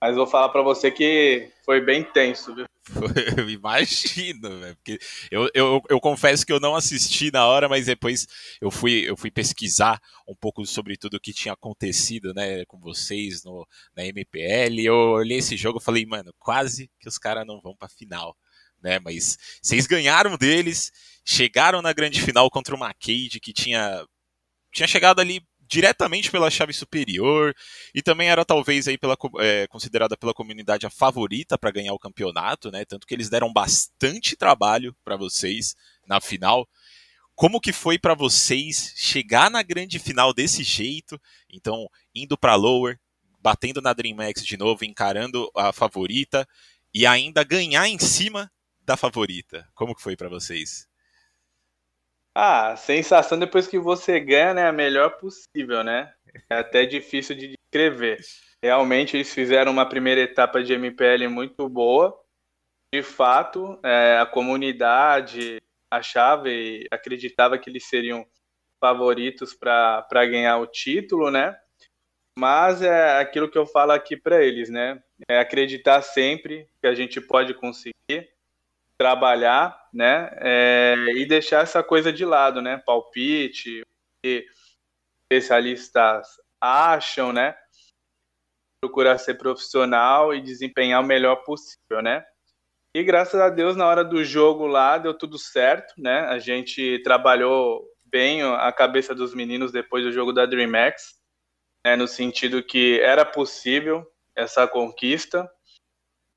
Mas 0.01 0.17
vou 0.17 0.27
falar 0.27 0.51
para 0.51 0.61
você 0.61 0.91
que 0.91 1.51
foi 1.65 1.81
bem 1.81 2.05
tenso, 2.05 2.55
viu? 2.55 2.67
Eu 3.39 3.49
imagino, 3.49 4.61
velho. 4.61 4.77
Porque 4.77 4.99
eu, 5.31 5.49
eu, 5.55 5.81
eu 5.89 5.99
confesso 5.99 6.45
que 6.45 6.53
eu 6.53 6.61
não 6.61 6.75
assisti 6.75 7.31
na 7.33 7.47
hora, 7.47 7.71
mas 7.71 7.87
depois 7.87 8.27
eu 8.61 8.71
fui, 8.71 9.09
eu 9.09 9.17
fui 9.17 9.31
pesquisar 9.31 9.99
um 10.29 10.35
pouco 10.35 10.67
sobre 10.67 10.99
tudo 10.99 11.15
o 11.15 11.21
que 11.21 11.33
tinha 11.33 11.55
acontecido, 11.55 12.35
né, 12.35 12.67
com 12.67 12.79
vocês 12.79 13.45
no, 13.45 13.67
na 13.97 14.05
MPL. 14.05 14.85
Eu 14.85 14.95
olhei 14.95 15.39
esse 15.39 15.57
jogo 15.57 15.79
e 15.81 15.85
falei, 15.85 16.05
mano, 16.05 16.35
quase 16.39 16.91
que 17.01 17.09
os 17.09 17.17
caras 17.17 17.47
não 17.47 17.61
vão 17.61 17.75
pra 17.75 17.89
final, 17.89 18.37
né? 18.85 19.01
Mas 19.01 19.39
vocês 19.63 19.87
ganharam 19.87 20.37
deles 20.37 20.93
chegaram 21.25 21.81
na 21.81 21.93
grande 21.93 22.21
final 22.21 22.51
contra 22.51 22.75
o 22.75 22.79
Macade, 22.79 23.41
que 23.41 23.53
tinha, 23.53 24.07
tinha 24.71 24.87
chegado 24.87 25.21
ali 25.21 25.43
diretamente 25.67 26.31
pela 26.31 26.51
chave 26.51 26.75
superior 26.75 27.55
e 27.95 28.03
também 28.03 28.29
era 28.29 28.45
talvez 28.45 28.87
aí 28.87 28.99
pela, 28.99 29.17
é, 29.39 29.67
considerada 29.69 30.17
pela 30.19 30.35
comunidade 30.35 30.85
a 30.85 30.91
favorita 30.91 31.57
para 31.57 31.71
ganhar 31.71 31.95
o 31.95 31.99
campeonato, 31.99 32.71
né? 32.71 32.85
Tanto 32.85 33.07
que 33.07 33.15
eles 33.15 33.31
deram 33.31 33.51
bastante 33.51 34.37
trabalho 34.37 34.95
para 35.03 35.17
vocês 35.17 35.75
na 36.07 36.21
final. 36.21 36.69
Como 37.35 37.61
que 37.61 37.73
foi 37.73 37.99
para 37.99 38.15
vocês 38.15 38.93
chegar 38.95 39.51
na 39.51 39.63
grande 39.63 39.99
final 39.99 40.33
desse 40.35 40.63
jeito? 40.63 41.19
Então, 41.51 41.89
indo 42.15 42.37
para 42.37 42.55
lower, 42.55 43.01
batendo 43.41 43.81
na 43.81 43.95
DreamHack 43.95 44.45
de 44.45 44.57
novo, 44.57 44.85
encarando 44.85 45.51
a 45.57 45.73
favorita 45.73 46.47
e 46.93 47.07
ainda 47.07 47.43
ganhar 47.43 47.89
em 47.89 47.99
cima 47.99 48.51
da 48.85 48.97
favorita. 48.97 49.67
Como 49.75 49.95
que 49.95 50.03
foi 50.03 50.17
para 50.17 50.29
vocês? 50.29 50.89
Ah, 52.35 52.75
sensação 52.77 53.39
depois 53.39 53.67
que 53.67 53.79
você 53.79 54.19
ganha, 54.19 54.55
né, 54.55 54.67
a 54.67 54.73
melhor 54.73 55.19
possível, 55.19 55.85
né? 55.85 56.13
É 56.51 56.57
até 56.57 56.85
difícil 56.85 57.37
de 57.37 57.55
descrever. 57.57 58.19
Realmente 58.63 59.17
eles 59.17 59.33
fizeram 59.33 59.71
uma 59.71 59.89
primeira 59.89 60.21
etapa 60.21 60.63
de 60.63 60.73
MPL 60.73 61.29
muito 61.29 61.69
boa. 61.69 62.19
De 62.93 63.03
fato, 63.03 63.79
é, 63.85 64.19
a 64.19 64.27
comunidade 64.27 65.61
achava 65.91 66.49
e 66.51 66.87
acreditava 66.91 67.57
que 67.57 67.71
eles 67.71 67.87
seriam 67.87 68.27
favoritos 68.81 69.55
para 69.55 70.27
ganhar 70.27 70.59
o 70.59 70.67
título, 70.67 71.31
né? 71.31 71.57
Mas 72.37 72.83
é 72.83 73.19
aquilo 73.19 73.49
que 73.49 73.57
eu 73.57 73.65
falo 73.65 73.93
aqui 73.93 74.17
para 74.17 74.43
eles, 74.43 74.69
né? 74.69 75.01
É 75.29 75.39
acreditar 75.39 76.03
sempre 76.03 76.69
que 76.81 76.87
a 76.87 76.95
gente 76.95 77.21
pode 77.21 77.55
conseguir 77.55 77.95
trabalhar, 78.99 79.77
né, 79.93 80.31
é, 80.41 80.95
e 81.17 81.27
deixar 81.27 81.63
essa 81.63 81.83
coisa 81.83 82.13
de 82.13 82.25
lado, 82.25 82.63
né, 82.63 82.79
palpite, 82.79 83.83
que 84.23 84.47
especialistas 85.31 86.29
acham, 86.61 87.33
né, 87.33 87.57
procurar 88.81 89.19
ser 89.19 89.35
profissional 89.35 90.35
e 90.35 90.41
desempenhar 90.41 91.03
o 91.03 91.07
melhor 91.07 91.37
possível, 91.45 92.03
né. 92.03 92.25
E 92.95 93.03
graças 93.03 93.41
a 93.41 93.49
Deus 93.49 93.75
na 93.75 93.87
hora 93.87 94.05
do 94.05 94.23
jogo 94.23 94.67
lá 94.67 94.99
deu 94.99 95.13
tudo 95.13 95.39
certo, 95.39 95.95
né, 95.99 96.21
a 96.21 96.39
gente 96.39 97.01
trabalhou 97.03 97.85
bem 98.05 98.43
a 98.43 98.71
cabeça 98.73 99.15
dos 99.15 99.35
meninos 99.35 99.73
depois 99.73 100.05
do 100.05 100.13
jogo 100.13 100.33
da 100.33 100.47
DreamHack, 100.47 100.97
né, 101.85 101.97
no 101.97 102.07
sentido 102.07 102.63
que 102.63 103.01
era 103.01 103.25
possível 103.25 104.07
essa 104.37 104.67
conquista, 104.69 105.51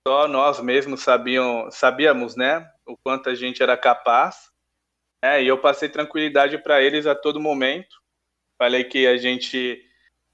só 0.07 0.25
nós 0.25 0.61
mesmos 0.61 1.01
sabiam, 1.03 1.69
sabíamos, 1.69 2.37
né, 2.37 2.65
o 2.85 2.95
quanto 2.95 3.29
a 3.29 3.35
gente 3.35 3.61
era 3.61 3.75
capaz. 3.75 4.49
Né, 5.21 5.43
e 5.43 5.47
eu 5.49 5.57
passei 5.57 5.89
tranquilidade 5.89 6.57
para 6.57 6.81
eles 6.81 7.05
a 7.05 7.13
todo 7.13 7.41
momento. 7.41 7.93
Falei 8.57 8.85
que 8.85 9.05
a 9.05 9.17
gente 9.17 9.85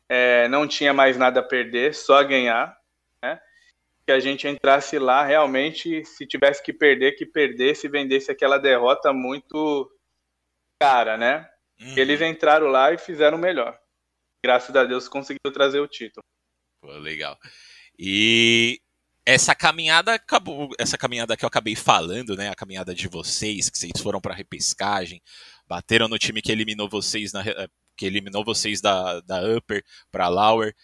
é, 0.07 0.47
não 0.47 0.67
tinha 0.67 0.93
mais 0.93 1.17
nada 1.17 1.39
a 1.39 1.43
perder, 1.43 1.95
só 1.95 2.23
ganhar. 2.23 2.77
Né, 3.23 3.41
que 4.05 4.11
a 4.11 4.19
gente 4.19 4.47
entrasse 4.47 4.99
lá 4.99 5.25
realmente, 5.25 6.05
se 6.05 6.27
tivesse 6.27 6.61
que 6.61 6.71
perder, 6.71 7.13
que 7.13 7.25
perdesse 7.25 7.87
e 7.87 7.89
vendesse 7.89 8.29
aquela 8.29 8.59
derrota 8.59 9.11
muito 9.11 9.91
cara, 10.79 11.17
né? 11.17 11.49
Uhum. 11.81 11.97
Eles 11.97 12.21
entraram 12.21 12.67
lá 12.67 12.93
e 12.93 12.97
fizeram 12.99 13.39
o 13.39 13.41
melhor. 13.41 13.75
graças 14.45 14.75
a 14.75 14.83
Deus 14.83 15.07
conseguiu 15.07 15.51
trazer 15.51 15.79
o 15.79 15.87
título. 15.87 16.23
Pô, 16.79 16.91
legal. 16.91 17.39
E 17.97 18.79
essa 19.25 19.55
caminhada 19.55 20.13
acabou, 20.13 20.69
essa 20.77 20.97
caminhada 20.97 21.37
que 21.37 21.45
eu 21.45 21.47
acabei 21.47 21.75
falando, 21.75 22.35
né, 22.35 22.49
a 22.49 22.55
caminhada 22.55 22.93
de 22.93 23.07
vocês, 23.07 23.69
que 23.69 23.77
vocês 23.77 23.93
foram 24.01 24.19
para 24.19 24.33
repescagem, 24.33 25.21
bateram 25.67 26.07
no 26.07 26.19
time 26.19 26.41
que 26.41 26.51
eliminou 26.51 26.89
vocês 26.89 27.31
na 27.31 27.43
que 27.95 28.05
eliminou 28.05 28.43
vocês 28.43 28.81
da, 28.81 29.21
da 29.21 29.41
Upper 29.55 29.83
para 30.11 30.27
Lower 30.27 30.75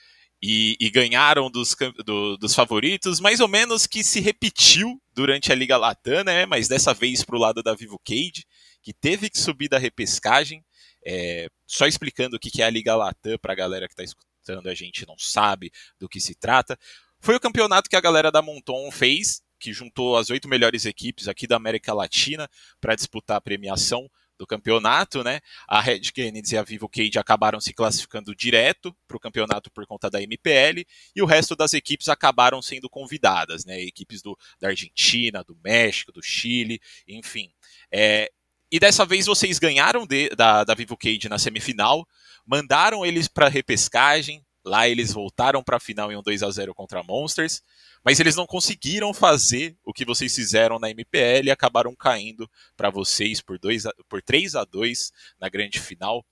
e, 0.42 0.78
e, 0.80 0.90
ganharam 0.90 1.50
dos, 1.50 1.76
do, 2.06 2.38
dos 2.38 2.56
favoritos, 2.56 3.20
mais 3.20 3.40
ou 3.40 3.48
menos 3.48 3.86
que 3.86 4.04
se 4.04 4.20
repetiu 4.20 5.02
durante 5.14 5.52
a 5.52 5.56
Liga 5.56 5.76
Latam, 5.76 6.24
né? 6.24 6.46
Mas 6.46 6.68
dessa 6.68 6.94
vez 6.94 7.24
para 7.24 7.36
o 7.36 7.40
lado 7.40 7.62
da 7.62 7.74
Vivo 7.74 8.00
Cage, 8.06 8.46
que 8.82 8.94
teve 8.94 9.30
que 9.30 9.40
subir 9.40 9.68
da 9.68 9.78
repescagem. 9.78 10.64
É, 11.06 11.48
só 11.66 11.88
explicando 11.88 12.36
o 12.36 12.40
que 12.40 12.62
é 12.62 12.66
a 12.66 12.70
Liga 12.70 12.96
Latam 12.96 13.38
para 13.40 13.54
a 13.54 13.56
galera 13.56 13.88
que 13.88 13.94
está 13.94 14.04
escutando, 14.04 14.70
a 14.70 14.76
gente 14.76 15.06
não 15.06 15.18
sabe 15.18 15.72
do 16.00 16.08
que 16.08 16.20
se 16.20 16.36
trata. 16.36 16.78
Foi 17.20 17.36
o 17.36 17.40
campeonato 17.40 17.90
que 17.90 17.96
a 17.96 18.02
galera 18.02 18.32
da 18.32 18.42
Monton 18.42 18.90
fez, 18.92 19.42
que 19.60 19.74
juntou 19.74 20.18
as 20.18 20.30
oito 20.30 20.48
melhores 20.48 20.86
equipes 20.86 21.28
aqui 21.28 21.46
da 21.46 21.58
América 21.58 21.94
Latina 21.94 22.50
para 22.80 22.96
disputar 22.96 23.38
a 23.38 23.42
premiação 23.42 24.10
do 24.38 24.48
campeonato, 24.48 25.22
né? 25.22 25.42
A 25.68 25.82
Red 25.82 26.00
Kennedy 26.14 26.56
e 26.56 26.58
a 26.58 26.64
Vivo 26.64 26.88
Cage 26.88 27.20
acabaram 27.20 27.60
se 27.60 27.74
classificando 27.74 28.34
direto 28.34 28.96
para 29.06 29.18
o 29.18 29.20
campeonato 29.20 29.70
por 29.70 29.86
conta 29.86 30.10
da 30.10 30.22
MPL 30.22 30.86
e 31.14 31.22
o 31.22 31.26
resto 31.26 31.58
das 31.58 31.74
equipes 31.74 32.08
acabaram 32.08 32.62
sendo 32.62 32.90
convidadas, 32.90 33.66
né? 33.66 33.82
Equipes 33.82 34.22
do, 34.22 34.38
da 34.58 34.70
Argentina, 34.70 35.44
do 35.44 35.58
México, 35.62 36.14
do 36.14 36.24
Chile, 36.24 36.80
enfim. 37.06 37.52
É, 37.92 38.32
e 38.72 38.80
dessa 38.80 39.06
vez 39.06 39.26
vocês 39.26 39.60
ganharam 39.60 40.08
de, 40.08 40.30
da, 40.30 40.64
da 40.64 40.74
Vivo 40.74 40.96
Cage 40.96 41.28
na 41.28 41.38
semifinal, 41.38 42.08
mandaram 42.46 43.06
eles 43.06 43.28
para 43.28 43.50
repescagem, 43.50 44.42
lá 44.64 44.88
eles 44.88 45.14
voltaram 45.14 45.64
para 45.64 45.78
a 45.78 45.80
final 45.80 46.12
em 46.12 46.18
um 46.18 46.22
2 46.22 46.44
a 46.44 46.50
0 46.50 46.74
contra 46.74 47.04
Monsters 47.04 47.62
mas 48.04 48.20
eles 48.20 48.36
não 48.36 48.46
conseguiram 48.46 49.14
fazer 49.14 49.76
o 49.84 49.94
que 49.94 50.06
vocês 50.06 50.34
fizeram 50.34 50.80
na 50.80 50.90
MPL 50.90 51.46
e 51.48 51.52
acabaram 51.52 51.96
caindo 51.96 52.50
para 52.76 52.90
vocês 52.90 53.42
por, 53.42 53.60
dois 53.60 53.86
a, 53.86 53.94
por 54.08 54.22
3 54.22 54.56
a 54.56 54.64
2 54.64 55.12
na 55.40 55.50
grande 55.50 55.80
final. 55.80 56.26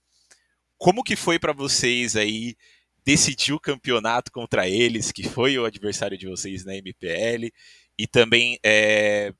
Como 0.77 1.03
que 1.03 1.15
foi 1.15 1.37
para 1.37 1.53
vocês 1.53 2.15
aí 2.15 2.55
decidir 3.05 3.53
o 3.53 3.59
campeonato 3.59 4.31
contra 4.31 4.67
eles, 4.67 5.11
que 5.11 5.23
foi 5.23 5.57
o 5.57 5.65
adversário 5.65 6.17
de 6.17 6.27
vocês 6.27 6.63
na 6.65 6.75
MPL, 6.75 7.51
e 7.97 8.05
também 8.05 8.59
é, 8.63 9.33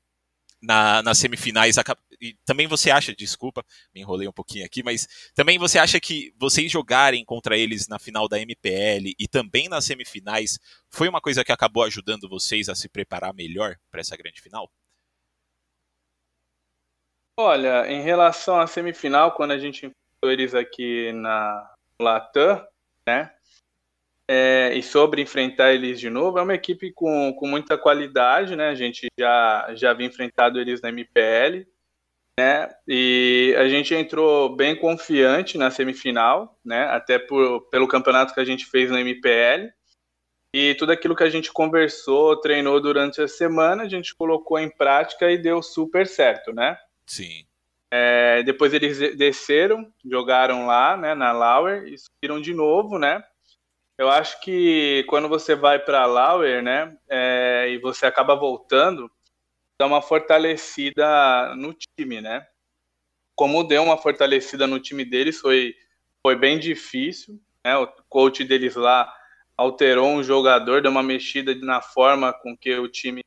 na, 0.60 1.02
nas 1.02 1.18
semifinais. 1.18 1.76
E 2.20 2.36
também 2.44 2.66
você 2.66 2.90
acha, 2.90 3.14
desculpa, 3.14 3.64
me 3.94 4.00
enrolei 4.00 4.26
um 4.28 4.32
pouquinho 4.32 4.64
aqui, 4.64 4.82
mas 4.82 5.06
também 5.34 5.58
você 5.58 5.78
acha 5.78 6.00
que 6.00 6.32
vocês 6.38 6.70
jogarem 6.70 7.24
contra 7.24 7.56
eles 7.56 7.88
na 7.88 7.98
final 7.98 8.28
da 8.28 8.40
MPL 8.40 9.14
e 9.18 9.28
também 9.28 9.68
nas 9.68 9.84
semifinais 9.84 10.58
foi 10.90 11.08
uma 11.08 11.20
coisa 11.20 11.44
que 11.44 11.52
acabou 11.52 11.84
ajudando 11.84 12.28
vocês 12.28 12.68
a 12.68 12.74
se 12.74 12.88
preparar 12.88 13.32
melhor 13.34 13.76
para 13.90 14.00
essa 14.00 14.16
grande 14.16 14.40
final? 14.40 14.70
Olha, 17.40 17.86
em 17.86 18.02
relação 18.02 18.58
à 18.58 18.66
semifinal, 18.66 19.32
quando 19.32 19.52
a 19.52 19.58
gente 19.58 19.86
enfrentou 19.86 20.32
eles 20.32 20.54
aqui 20.54 21.12
na 21.12 21.72
Latam, 22.00 22.66
né? 23.08 23.32
É, 24.30 24.74
e 24.74 24.82
sobre 24.82 25.22
enfrentar 25.22 25.72
eles 25.72 25.98
de 25.98 26.10
novo, 26.10 26.38
é 26.38 26.42
uma 26.42 26.54
equipe 26.54 26.92
com, 26.92 27.32
com 27.32 27.46
muita 27.46 27.78
qualidade, 27.78 28.56
né? 28.56 28.68
A 28.68 28.74
gente 28.74 29.06
já, 29.18 29.72
já 29.74 29.92
havia 29.92 30.06
enfrentado 30.06 30.60
eles 30.60 30.82
na 30.82 30.90
MPL, 30.90 31.64
né? 32.38 32.70
E 32.86 33.52
a 33.58 33.68
gente 33.68 33.92
entrou 33.92 34.54
bem 34.54 34.76
confiante 34.76 35.58
na 35.58 35.72
semifinal, 35.72 36.56
né? 36.64 36.84
Até 36.84 37.18
por, 37.18 37.68
pelo 37.68 37.88
campeonato 37.88 38.32
que 38.32 38.38
a 38.38 38.44
gente 38.44 38.64
fez 38.64 38.92
na 38.92 39.00
MPL. 39.00 39.68
E 40.54 40.76
tudo 40.76 40.92
aquilo 40.92 41.16
que 41.16 41.24
a 41.24 41.28
gente 41.28 41.52
conversou, 41.52 42.40
treinou 42.40 42.80
durante 42.80 43.20
a 43.20 43.26
semana, 43.26 43.82
a 43.82 43.88
gente 43.88 44.14
colocou 44.14 44.56
em 44.56 44.70
prática 44.70 45.28
e 45.32 45.36
deu 45.36 45.60
super 45.60 46.06
certo, 46.06 46.52
né? 46.52 46.78
Sim. 47.08 47.44
É, 47.90 48.44
depois 48.44 48.72
eles 48.72 49.16
desceram, 49.16 49.92
jogaram 50.08 50.64
lá, 50.64 50.96
né, 50.96 51.14
na 51.14 51.32
Lauer 51.32 51.88
e 51.88 51.98
subiram 51.98 52.40
de 52.40 52.54
novo, 52.54 53.00
né? 53.00 53.20
Eu 53.98 54.08
acho 54.08 54.40
que 54.42 55.04
quando 55.08 55.28
você 55.28 55.56
vai 55.56 55.80
para 55.80 56.06
Lauer, 56.06 56.62
né, 56.62 56.96
é, 57.08 57.68
e 57.70 57.78
você 57.78 58.06
acaba 58.06 58.36
voltando, 58.36 59.10
dá 59.78 59.86
uma 59.86 60.02
fortalecida 60.02 61.54
no 61.54 61.72
time, 61.72 62.20
né? 62.20 62.46
Como 63.36 63.62
deu 63.62 63.82
uma 63.82 63.96
fortalecida 63.96 64.66
no 64.66 64.80
time 64.80 65.04
deles, 65.04 65.40
foi, 65.40 65.74
foi 66.20 66.34
bem 66.34 66.58
difícil, 66.58 67.40
né? 67.64 67.76
O 67.76 67.86
coach 68.08 68.44
deles 68.44 68.74
lá 68.74 69.12
alterou 69.56 70.08
um 70.08 70.22
jogador, 70.22 70.82
deu 70.82 70.90
uma 70.90 71.02
mexida 71.02 71.54
na 71.54 71.80
forma 71.80 72.32
com 72.32 72.56
que 72.56 72.74
o 72.74 72.88
time 72.88 73.22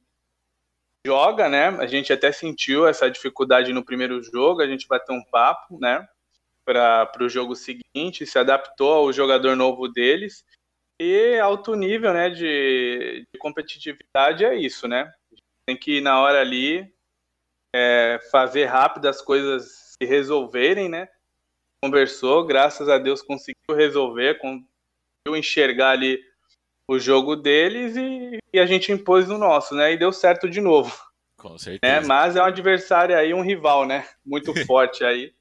joga, 1.05 1.50
né? 1.50 1.67
A 1.79 1.88
gente 1.88 2.12
até 2.12 2.31
sentiu 2.31 2.88
essa 2.88 3.10
dificuldade 3.10 3.74
no 3.74 3.84
primeiro 3.84 4.22
jogo, 4.22 4.62
a 4.62 4.67
gente 4.67 4.88
bateu 4.88 5.15
um 5.15 5.24
papo, 5.24 5.79
né? 5.79 6.08
Para 6.65 7.10
o 7.20 7.29
jogo 7.29 7.55
seguinte, 7.55 8.25
se 8.25 8.38
adaptou 8.38 8.93
ao 8.93 9.13
jogador 9.13 9.55
novo 9.55 9.88
deles 9.88 10.46
e 11.01 11.39
alto 11.39 11.74
nível 11.74 12.13
né, 12.13 12.29
de, 12.29 13.25
de 13.34 13.39
competitividade 13.39 14.46
é 14.46 14.53
isso, 14.55 14.88
né? 14.88 15.12
Tem 15.71 15.77
que 15.77 16.01
na 16.01 16.19
hora 16.19 16.41
ali 16.41 16.93
é, 17.73 18.19
fazer 18.29 18.65
rápido 18.65 19.07
as 19.07 19.21
coisas 19.21 19.95
se 19.97 20.05
resolverem, 20.05 20.89
né? 20.89 21.07
Conversou, 21.81 22.45
graças 22.45 22.89
a 22.89 22.97
Deus 22.97 23.21
conseguiu 23.21 23.73
resolver, 23.73 24.37
conseguiu 24.37 25.37
enxergar 25.37 25.91
ali 25.91 26.21
o 26.85 26.99
jogo 26.99 27.37
deles 27.37 27.95
e, 27.95 28.39
e 28.53 28.59
a 28.59 28.65
gente 28.65 28.91
impôs 28.91 29.29
no 29.29 29.37
nosso, 29.37 29.73
né? 29.73 29.93
E 29.93 29.97
deu 29.97 30.11
certo 30.11 30.49
de 30.49 30.59
novo. 30.59 30.93
Com 31.37 31.57
certeza. 31.57 32.01
Né? 32.01 32.05
Mas 32.05 32.35
é 32.35 32.41
um 32.41 32.45
adversário 32.45 33.17
aí, 33.17 33.33
um 33.33 33.41
rival, 33.41 33.85
né? 33.85 34.05
Muito 34.25 34.53
forte 34.67 35.05
aí. 35.05 35.33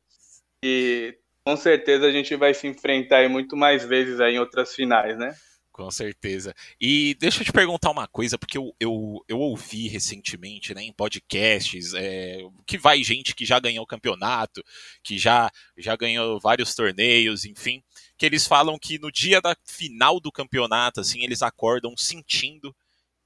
E 0.65 1.19
com 1.45 1.57
certeza 1.57 2.07
a 2.07 2.13
gente 2.13 2.37
vai 2.37 2.55
se 2.55 2.69
enfrentar 2.69 3.17
aí 3.17 3.29
muito 3.29 3.57
mais 3.57 3.85
vezes 3.85 4.21
aí 4.21 4.35
em 4.35 4.39
outras 4.39 4.77
finais, 4.77 5.19
né? 5.19 5.35
Com 5.81 5.91
certeza. 5.91 6.55
E 6.79 7.15
deixa 7.15 7.41
eu 7.41 7.45
te 7.47 7.53
perguntar 7.53 7.91
uma 7.91 8.07
coisa, 8.07 8.37
porque 8.37 8.59
eu, 8.59 8.77
eu, 8.79 9.25
eu 9.27 9.39
ouvi 9.39 9.89
recentemente 9.89 10.75
né, 10.75 10.83
em 10.83 10.93
podcasts 10.93 11.95
é, 11.95 12.43
que 12.67 12.77
vai 12.77 13.03
gente 13.03 13.35
que 13.35 13.47
já 13.47 13.59
ganhou 13.59 13.83
o 13.83 13.87
campeonato, 13.87 14.63
que 15.03 15.17
já, 15.17 15.51
já 15.79 15.97
ganhou 15.97 16.39
vários 16.39 16.75
torneios, 16.75 17.47
enfim, 17.47 17.83
que 18.19 18.27
eles 18.27 18.47
falam 18.47 18.79
que 18.79 18.99
no 18.99 19.11
dia 19.11 19.41
da 19.41 19.57
final 19.65 20.21
do 20.21 20.31
campeonato, 20.31 21.01
assim, 21.01 21.25
eles 21.25 21.41
acordam 21.41 21.97
sentindo 21.97 22.77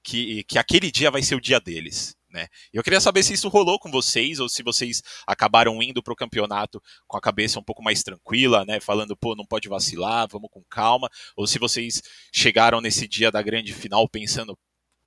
que, 0.01 0.45
que 0.45 0.57
aquele 0.57 0.93
dia 0.93 1.11
vai 1.11 1.25
ser 1.25 1.35
o 1.35 1.41
dia 1.41 1.59
deles. 1.59 2.17
Né? 2.35 2.49
Eu 2.73 2.83
queria 2.83 3.01
saber 3.01 3.23
se 3.23 3.33
isso 3.33 3.49
rolou 3.49 3.79
com 3.79 3.93
vocês 3.93 4.41
ou 4.41 4.49
se 4.49 4.61
vocês 4.61 5.05
acabaram 5.25 5.81
indo 5.81 6.03
para 6.03 6.13
o 6.13 6.17
campeonato 6.17 6.83
com 7.07 7.17
a 7.17 7.21
cabeça 7.21 7.61
um 7.61 7.63
pouco 7.63 7.81
mais 7.81 8.03
tranquila, 8.03 8.65
né? 8.65 8.81
Falando, 8.81 9.17
pô, 9.17 9.37
não 9.37 9.47
pode 9.47 9.69
vacilar, 9.69 10.27
vamos 10.29 10.51
com 10.51 10.61
calma, 10.69 11.09
ou 11.37 11.47
se 11.47 11.61
vocês 11.61 12.03
chegaram 12.35 12.81
nesse 12.81 13.07
dia 13.07 13.31
da 13.31 13.41
grande 13.41 13.73
final 13.73 14.09
pensando, 14.09 14.59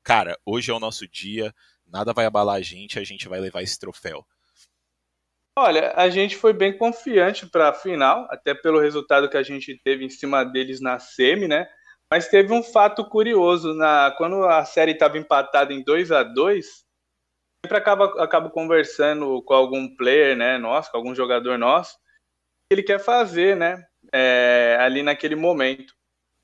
cara, 0.01 0.39
hoje 0.45 0.71
é 0.71 0.73
o 0.73 0.79
nosso 0.79 1.05
dia, 1.05 1.53
nada 1.85 2.13
vai 2.13 2.25
abalar 2.25 2.55
a 2.55 2.61
gente, 2.61 2.97
a 2.97 3.03
gente 3.03 3.27
vai 3.27 3.41
levar 3.41 3.61
esse 3.61 3.77
troféu. 3.77 4.25
Olha, 5.59 5.91
a 5.97 6.09
gente 6.09 6.37
foi 6.37 6.53
bem 6.53 6.77
confiante 6.77 7.45
para 7.45 7.69
a 7.69 7.73
final, 7.73 8.25
até 8.29 8.53
pelo 8.53 8.79
resultado 8.79 9.29
que 9.29 9.35
a 9.35 9.43
gente 9.43 9.77
teve 9.83 10.05
em 10.05 10.09
cima 10.09 10.45
deles 10.45 10.79
na 10.79 10.97
semi, 10.97 11.45
né? 11.45 11.67
Mas 12.09 12.29
teve 12.29 12.53
um 12.53 12.63
fato 12.63 13.03
curioso 13.03 13.73
na 13.73 14.15
quando 14.17 14.45
a 14.45 14.63
série 14.63 14.93
estava 14.93 15.17
empatada 15.17 15.73
em 15.73 15.83
2 15.83 16.09
a 16.13 16.23
2 16.23 16.86
sempre 17.65 17.77
acaba, 17.77 18.23
acabo 18.23 18.49
conversando 18.49 19.41
com 19.43 19.53
algum 19.53 19.95
player, 19.95 20.35
né, 20.35 20.57
nosso, 20.57 20.91
com 20.91 20.97
algum 20.97 21.13
jogador 21.13 21.57
nosso, 21.57 21.95
que 21.95 22.73
ele 22.73 22.83
quer 22.83 22.99
fazer, 22.99 23.55
né, 23.55 23.85
é, 24.13 24.77
ali 24.79 25.03
naquele 25.03 25.35
momento. 25.35 25.95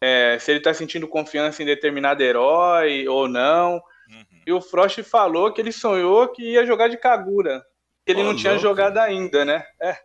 É, 0.03 0.37
se 0.37 0.51
ele 0.51 0.57
está 0.57 0.73
sentindo 0.73 1.07
confiança 1.07 1.63
em 1.63 1.65
determinado 1.65 2.21
herói 2.21 3.07
ou 3.07 3.29
não. 3.29 3.75
Uhum. 4.09 4.41
E 4.45 4.51
o 4.51 4.59
Frost 4.59 5.01
falou 5.01 5.53
que 5.53 5.61
ele 5.61 5.71
sonhou 5.71 6.27
que 6.27 6.43
ia 6.43 6.65
jogar 6.65 6.89
de 6.89 6.97
Kagura. 6.97 7.63
Que 8.05 8.11
ele 8.11 8.21
oh, 8.21 8.25
não 8.25 8.35
tinha 8.35 8.51
louco. 8.51 8.67
jogado 8.67 8.97
ainda, 8.97 9.45
né? 9.45 9.65
É. 9.81 9.97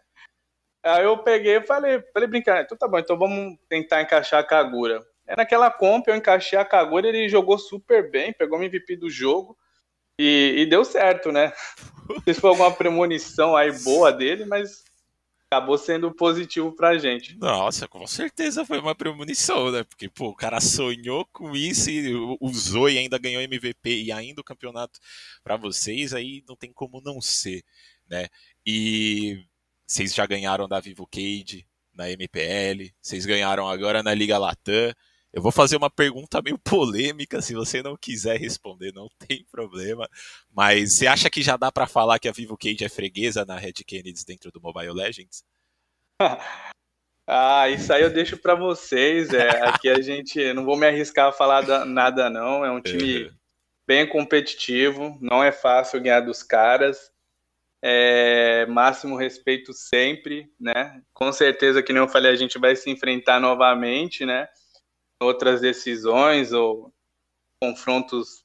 Aí 0.84 1.04
eu 1.04 1.18
peguei 1.18 1.56
e 1.56 1.66
falei, 1.66 2.00
falei 2.14 2.28
brincar, 2.28 2.62
então 2.62 2.78
tá 2.78 2.86
bom, 2.86 2.98
então 2.98 3.18
vamos 3.18 3.58
tentar 3.68 4.00
encaixar 4.00 4.38
a 4.38 4.44
Kagura. 4.44 5.04
É 5.26 5.34
naquela 5.36 5.68
comp, 5.68 6.06
eu 6.06 6.14
encaixei 6.14 6.56
a 6.56 6.64
Kagura, 6.64 7.08
ele 7.08 7.28
jogou 7.28 7.58
super 7.58 8.08
bem, 8.08 8.32
pegou 8.32 8.56
o 8.56 8.62
MVP 8.62 8.96
do 8.96 9.10
jogo. 9.10 9.58
E, 10.18 10.54
e 10.58 10.66
deu 10.66 10.84
certo, 10.84 11.30
né? 11.30 11.52
Não 12.08 12.20
sei 12.22 12.34
se 12.34 12.40
foi 12.40 12.50
alguma 12.50 12.72
premonição 12.72 13.54
aí 13.54 13.70
boa 13.82 14.10
dele, 14.10 14.44
mas 14.44 14.82
acabou 15.50 15.78
sendo 15.78 16.12
positivo 16.12 16.72
pra 16.72 16.98
gente. 16.98 17.36
Nossa, 17.36 17.88
com 17.88 18.06
certeza 18.06 18.66
foi 18.66 18.78
uma 18.78 18.94
premonição, 18.94 19.70
né? 19.70 19.82
Porque, 19.84 20.08
pô, 20.08 20.28
o 20.28 20.34
cara 20.34 20.60
sonhou 20.60 21.26
com 21.32 21.56
isso 21.56 21.90
e 21.90 22.14
usou 22.40 22.88
e 22.88 22.98
ainda 22.98 23.18
ganhou 23.18 23.42
MVP 23.42 24.02
e 24.02 24.12
ainda 24.12 24.40
o 24.40 24.44
campeonato 24.44 25.00
para 25.42 25.56
vocês, 25.56 26.12
aí 26.12 26.44
não 26.46 26.54
tem 26.54 26.72
como 26.72 27.00
não 27.00 27.20
ser, 27.20 27.62
né? 28.08 28.28
E 28.64 29.42
vocês 29.86 30.14
já 30.14 30.26
ganharam 30.26 30.68
da 30.68 30.80
Vivo 30.80 31.06
Cage 31.06 31.66
na 31.94 32.10
MPL, 32.10 32.92
vocês 33.00 33.24
ganharam 33.24 33.68
agora 33.68 34.02
na 34.02 34.12
Liga 34.12 34.36
Latam. 34.36 34.92
Eu 35.32 35.42
vou 35.42 35.52
fazer 35.52 35.76
uma 35.76 35.90
pergunta 35.90 36.40
meio 36.40 36.58
polêmica, 36.58 37.42
se 37.42 37.54
você 37.54 37.82
não 37.82 37.96
quiser 37.96 38.38
responder, 38.38 38.92
não 38.94 39.08
tem 39.26 39.44
problema. 39.50 40.08
Mas 40.50 40.94
você 40.94 41.06
acha 41.06 41.28
que 41.28 41.42
já 41.42 41.56
dá 41.56 41.70
para 41.70 41.86
falar 41.86 42.18
que 42.18 42.28
a 42.28 42.32
Vivo 42.32 42.56
Cage 42.56 42.84
é 42.84 42.88
freguesa 42.88 43.44
na 43.44 43.56
Red 43.56 43.72
Kennedy 43.86 44.24
dentro 44.24 44.50
do 44.50 44.60
Mobile 44.60 44.92
Legends? 44.92 45.44
ah, 47.26 47.68
isso 47.68 47.92
aí 47.92 48.02
eu 48.02 48.10
deixo 48.10 48.38
para 48.38 48.54
vocês. 48.54 49.32
É, 49.32 49.48
aqui 49.66 49.90
a 49.90 50.00
gente 50.00 50.52
não 50.54 50.64
vou 50.64 50.76
me 50.76 50.86
arriscar 50.86 51.28
a 51.28 51.32
falar 51.32 51.60
da, 51.60 51.84
nada 51.84 52.30
não. 52.30 52.64
É 52.64 52.70
um 52.70 52.80
time 52.80 53.24
uhum. 53.24 53.30
bem 53.86 54.08
competitivo, 54.08 55.18
não 55.20 55.44
é 55.44 55.52
fácil 55.52 56.00
ganhar 56.00 56.20
dos 56.20 56.42
caras. 56.42 57.12
É, 57.82 58.66
máximo 58.66 59.14
respeito 59.14 59.72
sempre, 59.74 60.50
né? 60.58 61.00
Com 61.12 61.30
certeza, 61.32 61.82
que 61.82 61.92
nem 61.92 62.02
eu 62.02 62.08
falei, 62.08 62.32
a 62.32 62.36
gente 62.36 62.58
vai 62.58 62.74
se 62.74 62.90
enfrentar 62.90 63.38
novamente, 63.38 64.24
né? 64.24 64.48
Outras 65.20 65.60
decisões 65.60 66.52
ou 66.52 66.92
confrontos 67.62 68.44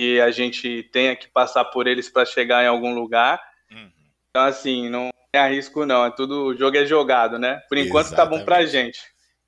que 0.00 0.20
a 0.20 0.30
gente 0.30 0.82
tenha 0.92 1.14
que 1.16 1.28
passar 1.28 1.64
por 1.66 1.86
eles 1.86 2.08
para 2.08 2.24
chegar 2.24 2.64
em 2.64 2.68
algum 2.68 2.94
lugar. 2.94 3.40
Uhum. 3.70 3.90
Então, 4.30 4.46
assim, 4.46 4.88
não 4.88 5.10
é 5.34 5.38
arrisco, 5.38 5.84
não. 5.86 6.04
É 6.04 6.10
tudo, 6.10 6.46
o 6.46 6.56
jogo 6.56 6.76
é 6.76 6.86
jogado, 6.86 7.38
né? 7.38 7.60
Por 7.68 7.78
enquanto 7.78 8.06
Exatamente. 8.06 8.30
tá 8.30 8.38
bom 8.38 8.44
pra 8.44 8.64
gente. 8.66 9.00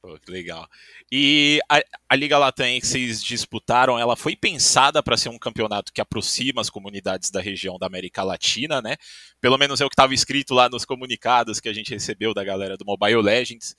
Pô, 0.04 0.18
que 0.18 0.30
legal. 0.30 0.68
E 1.10 1.60
a, 1.68 1.80
a, 2.10 2.14
Liga 2.14 2.36
Latam 2.36 2.78
que 2.78 2.86
vocês 2.86 3.22
disputaram, 3.22 3.98
ela 3.98 4.16
foi 4.16 4.36
pensada 4.36 5.02
para 5.02 5.16
ser 5.16 5.30
um 5.30 5.38
campeonato 5.38 5.92
que 5.92 6.00
aproxima 6.00 6.60
as 6.60 6.68
comunidades 6.68 7.30
da 7.30 7.40
região 7.40 7.78
da 7.78 7.86
América 7.86 8.22
Latina, 8.22 8.82
né? 8.82 8.96
Pelo 9.40 9.56
menos 9.56 9.80
é 9.80 9.84
o 9.84 9.88
que 9.88 9.94
estava 9.94 10.12
escrito 10.12 10.52
lá 10.52 10.68
nos 10.68 10.84
comunicados 10.84 11.58
que 11.58 11.68
a 11.68 11.72
gente 11.72 11.90
recebeu 11.90 12.34
da 12.34 12.44
galera 12.44 12.76
do 12.76 12.84
Mobile 12.84 13.22
Legends. 13.22 13.74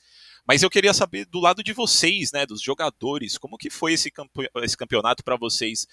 Mas 0.47 0.61
eu 0.61 0.69
queria 0.69 0.93
saber 0.93 1.25
do 1.25 1.39
lado 1.39 1.63
de 1.63 1.73
vocês, 1.73 2.31
né, 2.31 2.45
dos 2.45 2.61
jogadores, 2.61 3.37
como 3.37 3.57
que 3.57 3.69
foi 3.69 3.93
esse, 3.93 4.11
campe 4.11 4.49
esse 4.57 4.77
campeonato 4.77 5.23
para 5.23 5.35
vocês 5.35 5.87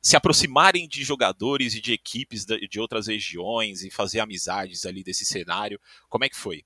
se 0.00 0.16
aproximarem 0.16 0.86
de 0.86 1.02
jogadores 1.02 1.74
e 1.74 1.80
de 1.80 1.92
equipes 1.92 2.44
de 2.44 2.80
outras 2.80 3.08
regiões 3.08 3.82
e 3.82 3.90
fazer 3.90 4.20
amizades 4.20 4.86
ali 4.86 5.02
desse 5.02 5.24
cenário? 5.24 5.80
Como 6.08 6.24
é 6.24 6.28
que 6.28 6.36
foi? 6.36 6.64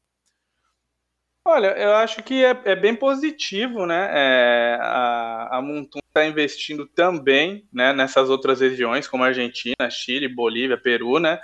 Olha, 1.43 1.69
eu 1.69 1.95
acho 1.95 2.23
que 2.23 2.45
é, 2.45 2.51
é 2.67 2.77
bem 2.77 2.95
positivo, 2.95 3.87
né? 3.87 4.11
É, 4.13 4.79
a, 4.79 5.57
a 5.57 5.63
Montum 5.63 6.01
está 6.07 6.27
investindo 6.27 6.87
também 6.87 7.67
né, 7.73 7.95
nessas 7.95 8.29
outras 8.29 8.61
regiões, 8.61 9.09
como 9.09 9.25
Argentina, 9.25 9.91
Chile, 9.91 10.29
Bolívia, 10.29 10.77
Peru, 10.77 11.19
né? 11.19 11.41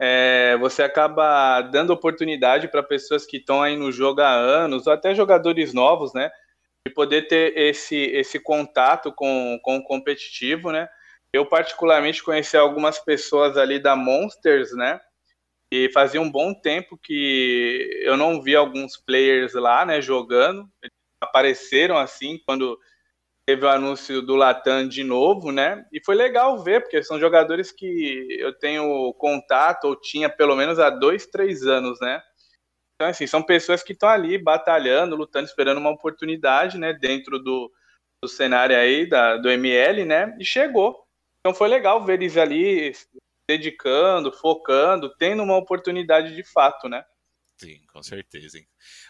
É, 0.00 0.56
você 0.58 0.82
acaba 0.82 1.60
dando 1.62 1.90
oportunidade 1.90 2.68
para 2.68 2.82
pessoas 2.82 3.26
que 3.26 3.38
estão 3.38 3.62
aí 3.62 3.76
no 3.76 3.90
jogo 3.90 4.20
há 4.20 4.30
anos, 4.30 4.86
ou 4.86 4.92
até 4.92 5.14
jogadores 5.14 5.72
novos, 5.72 6.14
né? 6.14 6.30
De 6.86 6.94
poder 6.94 7.26
ter 7.26 7.56
esse, 7.56 7.96
esse 7.96 8.38
contato 8.38 9.12
com, 9.12 9.58
com 9.62 9.78
o 9.78 9.82
competitivo, 9.82 10.70
né? 10.70 10.88
Eu, 11.32 11.44
particularmente, 11.44 12.22
conheci 12.22 12.56
algumas 12.56 12.98
pessoas 12.98 13.56
ali 13.56 13.78
da 13.78 13.96
Monsters, 13.96 14.72
né? 14.72 15.00
E 15.72 15.90
fazia 15.92 16.20
um 16.20 16.30
bom 16.30 16.54
tempo 16.54 16.96
que 16.96 18.00
eu 18.02 18.16
não 18.16 18.40
vi 18.40 18.56
alguns 18.56 18.96
players 18.96 19.52
lá, 19.52 19.84
né, 19.84 20.00
jogando. 20.00 20.66
Apareceram 21.20 21.98
assim 21.98 22.40
quando 22.46 22.78
teve 23.48 23.64
o 23.64 23.70
anúncio 23.70 24.20
do 24.20 24.36
Latam 24.36 24.86
de 24.86 25.02
novo, 25.02 25.50
né? 25.50 25.82
E 25.90 26.04
foi 26.04 26.14
legal 26.14 26.62
ver, 26.62 26.82
porque 26.82 27.02
são 27.02 27.18
jogadores 27.18 27.72
que 27.72 28.26
eu 28.38 28.52
tenho 28.52 29.14
contato, 29.14 29.86
ou 29.86 29.98
tinha 29.98 30.28
pelo 30.28 30.54
menos 30.54 30.78
há 30.78 30.90
dois, 30.90 31.24
três 31.24 31.62
anos, 31.62 31.98
né? 31.98 32.22
Então, 32.94 33.08
assim, 33.08 33.26
são 33.26 33.42
pessoas 33.42 33.82
que 33.82 33.94
estão 33.94 34.10
ali 34.10 34.36
batalhando, 34.36 35.16
lutando, 35.16 35.46
esperando 35.46 35.78
uma 35.78 35.88
oportunidade, 35.88 36.76
né? 36.76 36.92
Dentro 36.92 37.38
do, 37.38 37.72
do 38.22 38.28
cenário 38.28 38.76
aí 38.76 39.08
da, 39.08 39.38
do 39.38 39.48
ML, 39.48 40.04
né? 40.04 40.36
E 40.38 40.44
chegou. 40.44 41.02
Então 41.40 41.56
foi 41.56 41.68
legal 41.68 42.04
ver 42.04 42.20
eles 42.20 42.36
ali 42.36 42.92
dedicando, 43.48 44.30
focando, 44.30 45.16
tendo 45.16 45.42
uma 45.42 45.56
oportunidade 45.56 46.36
de 46.36 46.44
fato, 46.44 46.86
né? 46.86 47.02
Sim, 47.60 47.80
com 47.92 48.00
certeza. 48.04 48.56
Hein? 48.56 48.66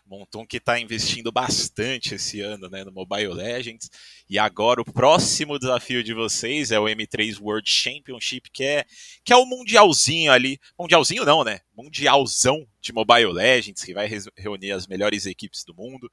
Monton 0.06 0.46
que 0.46 0.56
está 0.56 0.80
investindo 0.80 1.30
bastante 1.30 2.14
esse 2.14 2.40
ano 2.40 2.70
né, 2.70 2.82
no 2.82 2.90
Mobile 2.90 3.34
Legends. 3.34 3.90
E 4.28 4.38
agora 4.38 4.80
o 4.80 4.90
próximo 4.90 5.58
desafio 5.58 6.02
de 6.02 6.14
vocês 6.14 6.72
é 6.72 6.80
o 6.80 6.84
M3 6.84 7.38
World 7.40 7.70
Championship, 7.70 8.50
que 8.50 8.64
é, 8.64 8.86
que 9.22 9.34
é 9.34 9.36
o 9.36 9.44
mundialzinho 9.44 10.32
ali. 10.32 10.58
Mundialzinho 10.78 11.26
não, 11.26 11.44
né? 11.44 11.60
Mundialzão 11.76 12.66
de 12.80 12.90
Mobile 12.90 13.32
Legends, 13.32 13.84
que 13.84 13.92
vai 13.92 14.08
reunir 14.34 14.72
as 14.72 14.86
melhores 14.86 15.26
equipes 15.26 15.62
do 15.62 15.74
mundo. 15.74 16.10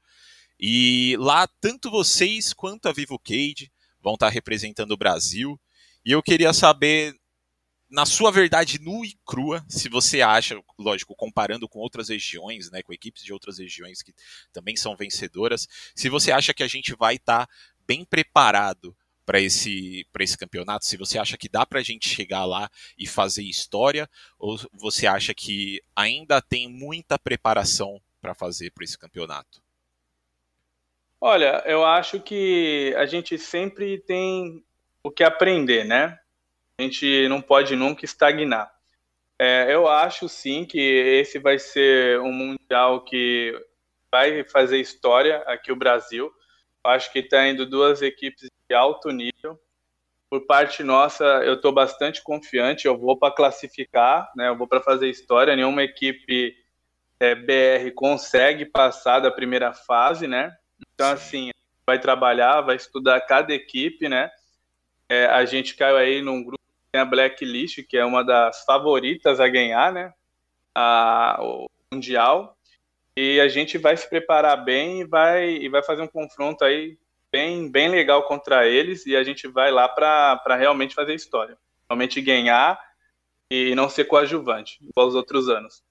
E 0.60 1.16
lá, 1.18 1.48
tanto 1.62 1.90
vocês 1.90 2.52
quanto 2.52 2.90
a 2.90 2.94
Vivo 2.94 3.18
Cage 3.18 3.72
vão 4.02 4.16
estar 4.16 4.28
tá 4.28 4.34
representando 4.34 4.92
o 4.92 4.98
Brasil. 4.98 5.58
E 6.06 6.12
eu 6.12 6.22
queria 6.22 6.52
saber 6.52 7.16
na 7.90 8.06
sua 8.06 8.32
verdade 8.32 8.80
nua 8.80 9.06
e 9.06 9.18
crua, 9.26 9.64
se 9.70 9.88
você 9.90 10.22
acha, 10.22 10.60
lógico, 10.78 11.16
comparando 11.16 11.68
com 11.68 11.80
outras 11.80 12.10
regiões, 12.10 12.72
né, 12.72 12.82
com 12.82 12.94
equipes 12.94 13.24
de 13.24 13.32
outras 13.32 13.60
regiões 13.60 14.02
que 14.02 14.14
também 14.52 14.76
são 14.76 14.96
vencedoras, 14.96 15.68
se 15.96 16.10
você 16.10 16.32
acha 16.32 16.54
que 16.54 16.64
a 16.64 16.68
gente 16.68 16.96
vai 16.96 17.16
estar 17.16 17.46
tá 17.46 17.54
bem 17.88 18.04
preparado 18.04 18.96
para 19.26 19.40
esse, 19.40 20.06
esse 20.20 20.38
campeonato, 20.38 20.86
se 20.86 20.98
você 20.98 21.18
acha 21.18 21.38
que 21.38 21.50
dá 21.50 21.66
para 21.66 21.80
a 21.80 21.84
gente 21.84 22.08
chegar 22.08 22.46
lá 22.46 22.70
e 22.98 23.08
fazer 23.08 23.44
história, 23.44 24.10
ou 24.38 24.58
você 24.74 25.08
acha 25.08 25.34
que 25.34 25.82
ainda 25.96 26.42
tem 26.42 26.68
muita 26.68 27.18
preparação 27.18 28.00
para 28.22 28.36
fazer 28.36 28.72
para 28.72 28.84
esse 28.84 28.98
campeonato? 28.98 29.64
Olha, 31.20 31.64
eu 31.66 31.84
acho 31.84 32.20
que 32.20 32.94
a 32.98 33.06
gente 33.06 33.38
sempre 33.38 33.98
tem 34.00 34.64
o 35.02 35.10
que 35.10 35.24
aprender, 35.24 35.86
né? 35.86 36.20
A 36.78 36.84
gente 36.84 37.30
não 37.30 37.42
pode 37.42 37.74
nunca 37.74 38.04
estagnar. 38.04 38.70
É, 39.40 39.74
eu 39.74 39.88
acho 39.88 40.28
sim 40.28 40.66
que 40.66 40.80
esse 40.80 41.40
vai 41.40 41.58
ser 41.58 42.20
um 42.20 42.34
mundial 42.34 43.06
que 43.06 43.54
vai 44.12 44.44
fazer 44.44 44.80
história 44.80 45.38
aqui 45.48 45.72
o 45.72 45.76
Brasil. 45.76 46.30
Acho 46.84 47.12
que 47.14 47.20
está 47.20 47.48
indo 47.48 47.66
duas 47.66 48.02
equipes 48.02 48.50
de 48.70 48.76
alto 48.76 49.10
nível. 49.10 49.58
Por 50.30 50.46
parte 50.46 50.84
nossa, 50.84 51.24
eu 51.46 51.54
estou 51.54 51.72
bastante 51.72 52.22
confiante. 52.22 52.88
Eu 52.88 52.98
vou 52.98 53.18
para 53.18 53.34
classificar, 53.34 54.30
né? 54.36 54.50
Eu 54.50 54.58
vou 54.58 54.68
para 54.68 54.82
fazer 54.82 55.10
história. 55.10 55.56
Nenhuma 55.56 55.82
equipe 55.82 56.56
é, 57.22 57.36
BR 57.36 57.90
consegue 57.96 58.66
passar 58.66 59.22
da 59.22 59.32
primeira 59.32 59.74
fase, 59.74 60.28
né? 60.28 60.54
Então 60.94 61.10
assim, 61.10 61.52
vai 61.88 62.00
trabalhar, 62.00 62.62
vai 62.62 62.76
estudar 62.76 63.22
cada 63.22 63.54
equipe, 63.54 64.10
né? 64.10 64.30
É, 65.10 65.26
a 65.28 65.46
gente 65.46 65.76
caiu 65.76 65.98
aí 65.98 66.22
num 66.22 66.44
grupo 66.44 66.55
tem 66.96 67.02
a 67.02 67.06
Blacklist, 67.06 67.84
que 67.84 67.98
é 67.98 68.06
uma 68.06 68.24
das 68.24 68.64
favoritas 68.64 69.42
a 69.42 69.50
ganhar, 69.50 69.92
né? 69.92 70.14
A, 70.74 71.38
o 71.42 71.70
Mundial. 71.92 72.58
E 73.18 73.38
a 73.42 73.50
gente 73.50 73.78
vai 73.78 73.98
se 73.98 74.10
preparar 74.10 74.64
bem 74.64 75.02
e 75.02 75.04
vai, 75.04 75.50
e 75.50 75.68
vai 75.68 75.84
fazer 75.84 76.02
um 76.02 76.08
confronto 76.08 76.64
aí 76.64 76.98
bem, 77.30 77.70
bem 77.70 77.90
legal 77.90 78.24
contra 78.24 78.66
eles. 78.66 79.06
E 79.06 79.14
a 79.14 79.24
gente 79.24 79.46
vai 79.46 79.72
lá 79.72 79.90
para 79.90 80.56
realmente 80.56 80.96
fazer 80.96 81.14
história. 81.14 81.58
Realmente 81.90 82.22
ganhar 82.22 82.80
e 83.52 83.76
não 83.76 83.90
ser 83.90 84.06
coadjuvante, 84.06 84.80
igual 84.82 85.08
os 85.08 85.16
outros 85.16 85.50
anos 85.50 85.84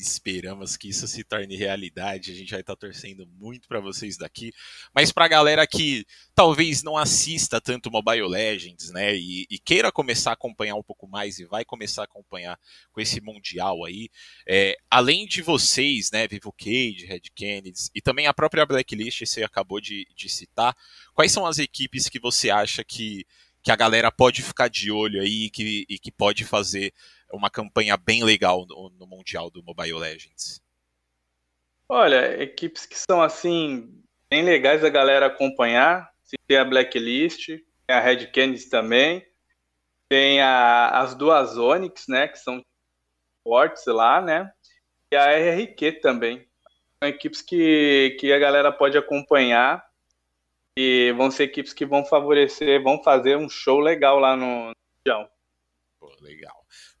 esperamos 0.00 0.76
que 0.76 0.88
isso 0.88 1.06
se 1.06 1.22
torne 1.22 1.56
realidade. 1.56 2.32
A 2.32 2.34
gente 2.34 2.50
vai 2.50 2.60
estar 2.60 2.74
torcendo 2.74 3.26
muito 3.38 3.68
para 3.68 3.80
vocês 3.80 4.16
daqui. 4.16 4.52
Mas 4.94 5.12
para 5.12 5.24
a 5.24 5.28
galera 5.28 5.66
que 5.66 6.04
talvez 6.34 6.82
não 6.82 6.96
assista 6.96 7.60
tanto 7.60 7.90
Mobile 7.90 8.26
Legends, 8.26 8.90
né, 8.90 9.14
e, 9.14 9.46
e, 9.50 9.58
queira 9.58 9.92
começar 9.92 10.30
a 10.30 10.32
acompanhar 10.34 10.74
um 10.74 10.82
pouco 10.82 11.06
mais 11.06 11.38
e 11.38 11.44
vai 11.44 11.64
começar 11.64 12.02
a 12.02 12.04
acompanhar 12.04 12.58
com 12.92 13.00
esse 13.00 13.20
mundial 13.20 13.84
aí, 13.84 14.08
é, 14.46 14.76
além 14.90 15.26
de 15.26 15.42
vocês, 15.42 16.10
né, 16.10 16.26
Vivo 16.26 16.52
Cage, 16.52 17.06
Red 17.06 17.22
Kennedy 17.34 17.90
e 17.94 18.00
também 18.00 18.26
a 18.26 18.34
própria 18.34 18.66
Blacklist, 18.66 19.24
você 19.24 19.42
acabou 19.42 19.80
de, 19.80 20.06
de 20.16 20.28
citar, 20.28 20.76
quais 21.14 21.32
são 21.32 21.46
as 21.46 21.58
equipes 21.58 22.08
que 22.08 22.18
você 22.18 22.50
acha 22.50 22.82
que 22.82 23.24
que 23.60 23.72
a 23.72 23.76
galera 23.76 24.10
pode 24.10 24.40
ficar 24.40 24.68
de 24.68 24.90
olho 24.90 25.20
aí 25.20 25.50
que, 25.50 25.84
e 25.88 25.98
que 25.98 26.12
pode 26.12 26.44
fazer 26.44 26.94
uma 27.32 27.50
campanha 27.50 27.96
bem 27.96 28.24
legal 28.24 28.66
no, 28.66 28.90
no 28.90 29.06
Mundial 29.06 29.50
do 29.50 29.62
Mobile 29.62 29.98
Legends? 29.98 30.60
Olha, 31.88 32.42
equipes 32.42 32.84
que 32.84 32.98
são 32.98 33.22
assim, 33.22 34.02
bem 34.28 34.42
legais 34.42 34.82
da 34.82 34.90
galera 34.90 35.26
acompanhar. 35.26 36.12
Tem 36.46 36.58
a 36.58 36.64
Blacklist, 36.64 37.46
tem 37.46 37.96
a 37.96 38.00
Red 38.00 38.26
Kennedy 38.26 38.68
também, 38.68 39.26
tem 40.08 40.42
a, 40.42 40.90
as 41.00 41.14
duas 41.14 41.56
Onyx, 41.56 42.06
né, 42.06 42.28
que 42.28 42.38
são 42.38 42.62
fortes 43.42 43.86
lá, 43.86 44.20
né, 44.20 44.52
e 45.10 45.16
a 45.16 45.32
RRQ 45.32 45.92
também. 46.00 46.46
São 47.02 47.08
equipes 47.08 47.40
que, 47.40 48.16
que 48.20 48.30
a 48.32 48.38
galera 48.38 48.70
pode 48.70 48.98
acompanhar 48.98 49.86
e 50.76 51.12
vão 51.16 51.30
ser 51.30 51.44
equipes 51.44 51.72
que 51.72 51.86
vão 51.86 52.04
favorecer, 52.04 52.82
vão 52.82 53.02
fazer 53.02 53.36
um 53.36 53.48
show 53.48 53.80
legal 53.80 54.18
lá 54.18 54.36
no 54.36 54.72
Mundial. 54.98 55.30
Pô, 55.98 56.14
legal. 56.20 56.57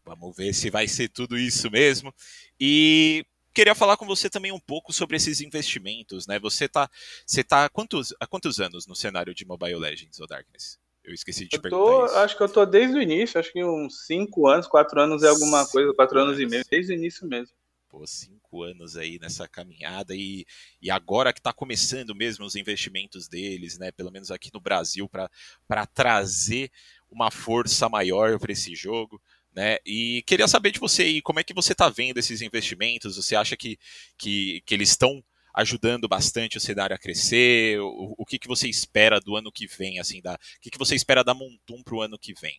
Vamos 0.08 0.34
ver 0.34 0.54
se 0.54 0.70
vai 0.70 0.88
ser 0.88 1.08
tudo 1.08 1.38
isso 1.38 1.70
mesmo. 1.70 2.14
E 2.58 3.26
queria 3.52 3.74
falar 3.74 3.98
com 3.98 4.06
você 4.06 4.30
também 4.30 4.50
um 4.52 4.58
pouco 4.58 4.90
sobre 4.90 5.16
esses 5.16 5.42
investimentos, 5.42 6.26
né? 6.26 6.38
Você 6.38 6.66
tá, 6.66 6.88
você 7.26 7.44
tá 7.44 7.66
há 7.66 7.68
quantos, 7.68 8.14
há 8.18 8.26
quantos 8.26 8.58
anos 8.58 8.86
no 8.86 8.96
cenário 8.96 9.34
de 9.34 9.44
Mobile 9.44 9.76
Legends 9.76 10.18
ou 10.18 10.26
Darkness? 10.26 10.78
Eu 11.04 11.12
esqueci 11.12 11.44
de 11.44 11.50
te 11.50 11.56
eu 11.56 11.62
perguntar 11.62 11.84
tô, 11.84 12.06
isso. 12.06 12.14
Acho 12.16 12.36
que 12.36 12.42
eu 12.42 12.48
tô 12.48 12.64
desde 12.64 12.96
o 12.96 13.02
início, 13.02 13.38
acho 13.38 13.52
que 13.52 13.62
uns 13.62 14.06
5 14.06 14.46
anos, 14.48 14.66
4 14.66 15.00
anos 15.00 15.22
é 15.22 15.28
alguma 15.28 15.60
cinco 15.60 15.72
coisa, 15.72 15.94
4 15.94 16.18
anos. 16.18 16.36
anos 16.36 16.40
e 16.40 16.46
meio, 16.46 16.64
desde 16.70 16.92
o 16.92 16.96
início 16.96 17.26
mesmo. 17.26 17.54
Pô, 17.88 18.06
cinco 18.06 18.62
anos 18.62 18.96
aí 18.96 19.18
nessa 19.18 19.48
caminhada 19.48 20.14
e, 20.14 20.44
e 20.80 20.90
agora 20.90 21.32
que 21.32 21.40
está 21.40 21.52
começando 21.54 22.14
mesmo 22.14 22.44
os 22.44 22.54
investimentos 22.54 23.28
deles, 23.28 23.78
né? 23.78 23.90
Pelo 23.90 24.10
menos 24.10 24.30
aqui 24.30 24.50
no 24.52 24.60
Brasil, 24.60 25.08
para 25.08 25.86
trazer 25.86 26.70
uma 27.10 27.30
força 27.30 27.88
maior 27.88 28.38
para 28.38 28.52
esse 28.52 28.74
jogo. 28.74 29.20
Né? 29.58 29.78
E 29.84 30.22
queria 30.22 30.46
saber 30.46 30.70
de 30.70 30.78
você 30.78 31.02
aí, 31.02 31.20
como 31.20 31.40
é 31.40 31.42
que 31.42 31.52
você 31.52 31.72
está 31.72 31.88
vendo 31.88 32.18
esses 32.18 32.42
investimentos? 32.42 33.16
Você 33.16 33.34
acha 33.34 33.56
que, 33.56 33.76
que, 34.16 34.62
que 34.64 34.72
eles 34.72 34.90
estão 34.90 35.20
ajudando 35.52 36.06
bastante 36.06 36.56
o 36.56 36.60
cenário 36.60 36.94
a 36.94 36.98
crescer? 36.98 37.80
O, 37.80 38.14
o 38.18 38.24
que, 38.24 38.38
que 38.38 38.46
você 38.46 38.68
espera 38.68 39.18
do 39.18 39.34
ano 39.34 39.50
que 39.50 39.66
vem? 39.66 39.98
Assim, 39.98 40.22
da, 40.22 40.34
o 40.34 40.60
que, 40.60 40.70
que 40.70 40.78
você 40.78 40.94
espera 40.94 41.24
da 41.24 41.34
Montum 41.34 41.82
para 41.82 41.96
o 41.96 42.00
ano 42.00 42.16
que 42.16 42.32
vem? 42.40 42.56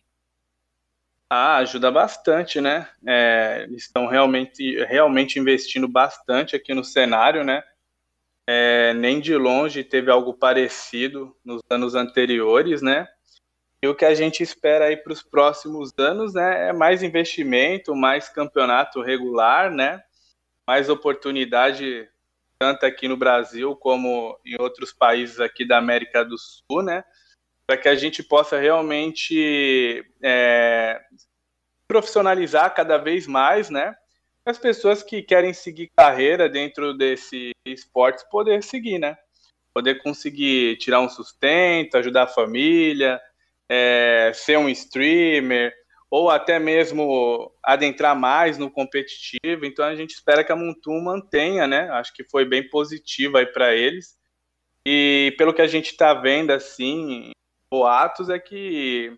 Ah, 1.30 1.56
ajuda 1.56 1.90
bastante, 1.90 2.60
né? 2.60 2.86
É, 3.06 3.64
eles 3.66 3.84
estão 3.84 4.06
realmente, 4.06 4.84
realmente 4.84 5.38
investindo 5.38 5.88
bastante 5.88 6.54
aqui 6.54 6.74
no 6.74 6.84
cenário, 6.84 7.42
né? 7.42 7.62
É, 8.46 8.92
nem 8.92 9.20
de 9.20 9.34
longe 9.34 9.82
teve 9.82 10.10
algo 10.10 10.34
parecido 10.34 11.34
nos 11.42 11.62
anos 11.70 11.94
anteriores, 11.94 12.82
né? 12.82 13.08
E 13.82 13.88
o 13.88 13.94
que 13.94 14.04
a 14.04 14.14
gente 14.14 14.42
espera 14.42 14.86
aí 14.86 14.96
para 14.96 15.12
os 15.12 15.22
próximos 15.22 15.90
anos, 15.98 16.34
né, 16.34 16.68
é 16.68 16.72
mais 16.72 17.02
investimento, 17.02 17.94
mais 17.94 18.28
campeonato 18.28 19.00
regular, 19.00 19.70
né? 19.70 20.02
Mais 20.66 20.88
oportunidade 20.88 22.08
tanto 22.58 22.84
aqui 22.84 23.08
no 23.08 23.16
Brasil 23.16 23.74
como 23.74 24.38
em 24.44 24.60
outros 24.60 24.92
países 24.92 25.40
aqui 25.40 25.66
da 25.66 25.78
América 25.78 26.22
do 26.22 26.36
Sul, 26.36 26.82
né? 26.82 27.02
para 27.70 27.76
que 27.76 27.88
a 27.88 27.94
gente 27.94 28.20
possa 28.20 28.58
realmente 28.58 30.04
é, 30.20 31.00
profissionalizar 31.86 32.74
cada 32.74 32.98
vez 32.98 33.28
mais, 33.28 33.70
né? 33.70 33.94
As 34.44 34.58
pessoas 34.58 35.04
que 35.04 35.22
querem 35.22 35.52
seguir 35.52 35.88
carreira 35.96 36.48
dentro 36.48 36.92
desse 36.92 37.52
esportes 37.64 38.24
poder 38.24 38.64
seguir, 38.64 38.98
né? 38.98 39.16
Poder 39.72 40.02
conseguir 40.02 40.78
tirar 40.78 41.00
um 41.00 41.08
sustento, 41.08 41.96
ajudar 41.96 42.24
a 42.24 42.26
família, 42.26 43.20
é, 43.70 44.32
ser 44.34 44.58
um 44.58 44.68
streamer, 44.68 45.72
ou 46.10 46.28
até 46.28 46.58
mesmo 46.58 47.52
adentrar 47.62 48.18
mais 48.18 48.58
no 48.58 48.68
competitivo. 48.68 49.64
Então 49.64 49.84
a 49.84 49.94
gente 49.94 50.10
espera 50.10 50.42
que 50.42 50.50
a 50.50 50.56
Montum 50.56 51.00
mantenha, 51.00 51.68
né? 51.68 51.88
Acho 51.90 52.12
que 52.12 52.24
foi 52.24 52.44
bem 52.44 52.68
positiva 52.68 53.38
aí 53.38 53.46
para 53.46 53.74
eles. 53.74 54.18
E 54.84 55.32
pelo 55.38 55.54
que 55.54 55.62
a 55.62 55.68
gente 55.68 55.92
está 55.92 56.12
vendo 56.12 56.50
assim, 56.50 57.30
boatos 57.70 58.28
é 58.28 58.40
que 58.40 59.16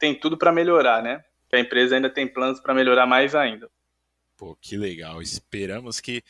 tem 0.00 0.14
tudo 0.14 0.38
para 0.38 0.50
melhorar, 0.50 1.02
né? 1.02 1.22
Que 1.50 1.56
a 1.56 1.60
empresa 1.60 1.94
ainda 1.94 2.08
tem 2.08 2.26
planos 2.26 2.60
para 2.60 2.72
melhorar 2.72 3.06
mais 3.06 3.34
ainda. 3.34 3.70
Pô, 4.34 4.56
que 4.56 4.78
legal. 4.78 5.20
Esperamos 5.20 6.00
que, 6.00 6.22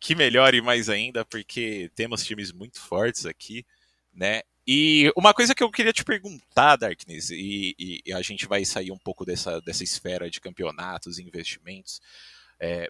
que 0.00 0.14
melhore 0.14 0.62
mais 0.62 0.88
ainda, 0.88 1.26
porque 1.26 1.90
temos 1.94 2.24
times 2.24 2.50
muito 2.52 2.80
fortes 2.80 3.26
aqui, 3.26 3.66
né? 4.14 4.40
E 4.66 5.12
uma 5.16 5.34
coisa 5.34 5.54
que 5.54 5.62
eu 5.62 5.70
queria 5.70 5.92
te 5.92 6.04
perguntar, 6.04 6.76
Darkness, 6.76 7.30
e, 7.30 7.74
e, 7.78 8.00
e 8.06 8.12
a 8.12 8.22
gente 8.22 8.46
vai 8.46 8.64
sair 8.64 8.92
um 8.92 8.98
pouco 8.98 9.24
dessa, 9.24 9.60
dessa 9.60 9.82
esfera 9.82 10.30
de 10.30 10.40
campeonatos 10.40 11.18
e 11.18 11.22
investimentos. 11.22 12.00
É, 12.60 12.88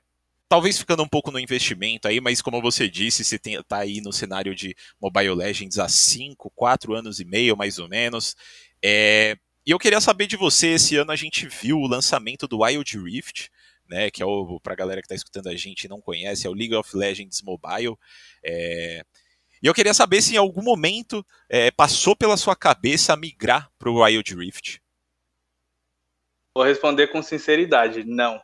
talvez 0.49 0.79
ficando 0.79 1.03
um 1.03 1.09
pouco 1.09 1.31
no 1.31 1.39
investimento 1.39 2.07
aí, 2.07 2.21
mas 2.21 2.43
como 2.43 2.61
você 2.61 2.87
disse, 2.87 3.25
você 3.25 3.37
está 3.37 3.79
aí 3.79 4.03
no 4.03 4.13
cenário 4.13 4.55
de 4.55 4.77
Mobile 5.01 5.35
Legends 5.35 5.79
há 5.79 5.89
5, 5.89 6.51
4 6.55 6.95
anos 6.95 7.21
e 7.21 7.25
meio, 7.25 7.57
mais 7.57 7.79
ou 7.79 7.89
menos. 7.89 8.37
É, 8.85 9.39
e 9.65 9.71
eu 9.71 9.79
queria 9.79 10.01
saber 10.01 10.27
de 10.27 10.37
você, 10.37 10.75
esse 10.75 10.95
ano 10.97 11.11
a 11.11 11.17
gente 11.17 11.49
viu 11.49 11.79
o 11.79 11.87
lançamento 11.87 12.47
do 12.47 12.63
Wild 12.63 12.99
Rift, 12.99 13.49
né, 13.89 14.11
que 14.11 14.23
é 14.23 14.27
o, 14.27 14.61
pra 14.61 14.75
galera 14.75 15.01
que 15.01 15.07
está 15.07 15.15
escutando 15.15 15.49
a 15.49 15.57
gente 15.57 15.85
e 15.85 15.89
não 15.89 16.03
conhece, 16.03 16.47
é 16.47 16.51
o 16.51 16.55
League 16.55 16.75
of 16.75 16.95
Legends 16.95 17.41
Mobile. 17.41 17.97
É, 18.45 19.05
e 19.62 19.66
eu 19.66 19.75
queria 19.75 19.94
saber 19.94 20.20
se 20.20 20.35
em 20.35 20.38
algum 20.38 20.62
momento 20.62 21.25
é, 21.48 21.70
passou 21.70 22.16
pela 22.16 22.37
sua 22.37 22.57
cabeça 22.57 23.16
migrar 23.16 23.70
para 23.79 23.90
o 23.90 24.03
Wild 24.03 24.35
Rift. 24.35 24.83
Vou 26.57 26.64
responder 26.64 27.07
com 27.09 27.22
sinceridade, 27.22 28.05
não. 28.05 28.42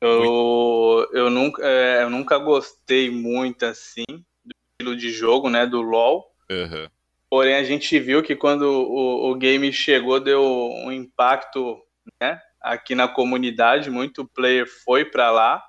Eu, 0.00 1.08
eu, 1.12 1.30
nunca, 1.30 1.66
é, 1.66 2.02
eu 2.02 2.10
nunca 2.10 2.38
gostei 2.38 3.10
muito 3.10 3.64
assim 3.64 4.04
do 4.44 4.54
estilo 4.72 4.96
de 4.96 5.10
jogo, 5.10 5.50
né, 5.50 5.66
do 5.66 5.80
LoL. 5.80 6.30
Uhum. 6.50 6.88
Porém, 7.28 7.54
a 7.54 7.64
gente 7.64 7.98
viu 7.98 8.22
que 8.22 8.36
quando 8.36 8.62
o, 8.62 9.30
o 9.30 9.34
game 9.34 9.72
chegou, 9.72 10.20
deu 10.20 10.42
um 10.44 10.92
impacto 10.92 11.82
né, 12.22 12.40
aqui 12.60 12.94
na 12.94 13.08
comunidade. 13.08 13.90
Muito 13.90 14.26
player 14.28 14.66
foi 14.84 15.04
para 15.04 15.30
lá, 15.30 15.62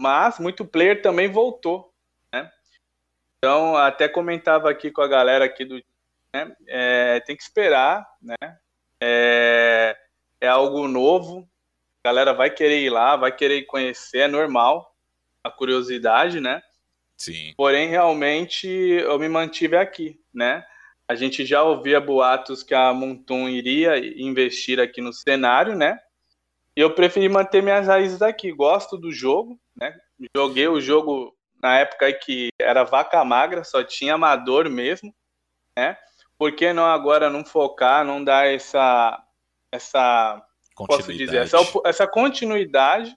mas 0.00 0.38
muito 0.38 0.66
player 0.66 1.00
também 1.00 1.30
voltou. 1.30 1.92
Então, 3.38 3.76
até 3.76 4.08
comentava 4.08 4.68
aqui 4.68 4.90
com 4.90 5.00
a 5.00 5.08
galera 5.08 5.44
aqui 5.44 5.64
do. 5.64 5.80
Né, 6.34 6.54
é, 6.66 7.20
tem 7.20 7.36
que 7.36 7.42
esperar, 7.42 8.06
né? 8.20 8.58
É, 9.00 9.96
é 10.40 10.48
algo 10.48 10.88
novo, 10.88 11.48
a 12.02 12.08
galera 12.08 12.34
vai 12.34 12.50
querer 12.50 12.80
ir 12.80 12.90
lá, 12.90 13.16
vai 13.16 13.34
querer 13.34 13.62
conhecer, 13.62 14.18
é 14.18 14.28
normal 14.28 14.94
a 15.42 15.50
curiosidade, 15.50 16.40
né? 16.40 16.62
Sim. 17.16 17.54
Porém, 17.56 17.88
realmente, 17.88 18.68
eu 18.68 19.18
me 19.18 19.28
mantive 19.28 19.76
aqui, 19.76 20.20
né? 20.34 20.64
A 21.06 21.14
gente 21.14 21.46
já 21.46 21.62
ouvia 21.62 22.00
boatos 22.00 22.62
que 22.62 22.74
a 22.74 22.92
Montum 22.92 23.48
iria 23.48 23.96
investir 24.20 24.78
aqui 24.78 25.00
no 25.00 25.12
cenário, 25.12 25.74
né? 25.74 25.98
E 26.76 26.80
eu 26.80 26.94
preferi 26.94 27.28
manter 27.28 27.62
minhas 27.62 27.86
raízes 27.86 28.20
aqui. 28.20 28.52
Gosto 28.52 28.96
do 28.96 29.10
jogo, 29.10 29.58
né? 29.74 29.96
Joguei 30.36 30.68
o 30.68 30.80
jogo 30.80 31.34
na 31.62 31.78
época 31.78 32.12
que 32.12 32.50
era 32.58 32.84
vaca 32.84 33.24
magra, 33.24 33.64
só 33.64 33.82
tinha 33.82 34.14
amador 34.14 34.68
mesmo, 34.70 35.14
né? 35.76 35.96
Por 36.36 36.52
que 36.52 36.72
não 36.72 36.84
agora 36.84 37.28
não 37.28 37.44
focar, 37.44 38.04
não 38.04 38.22
dar 38.22 38.46
essa 38.46 39.22
essa 39.72 40.42
posso 40.86 41.12
dizer, 41.12 41.38
essa, 41.38 41.58
essa 41.84 42.06
continuidade 42.06 43.16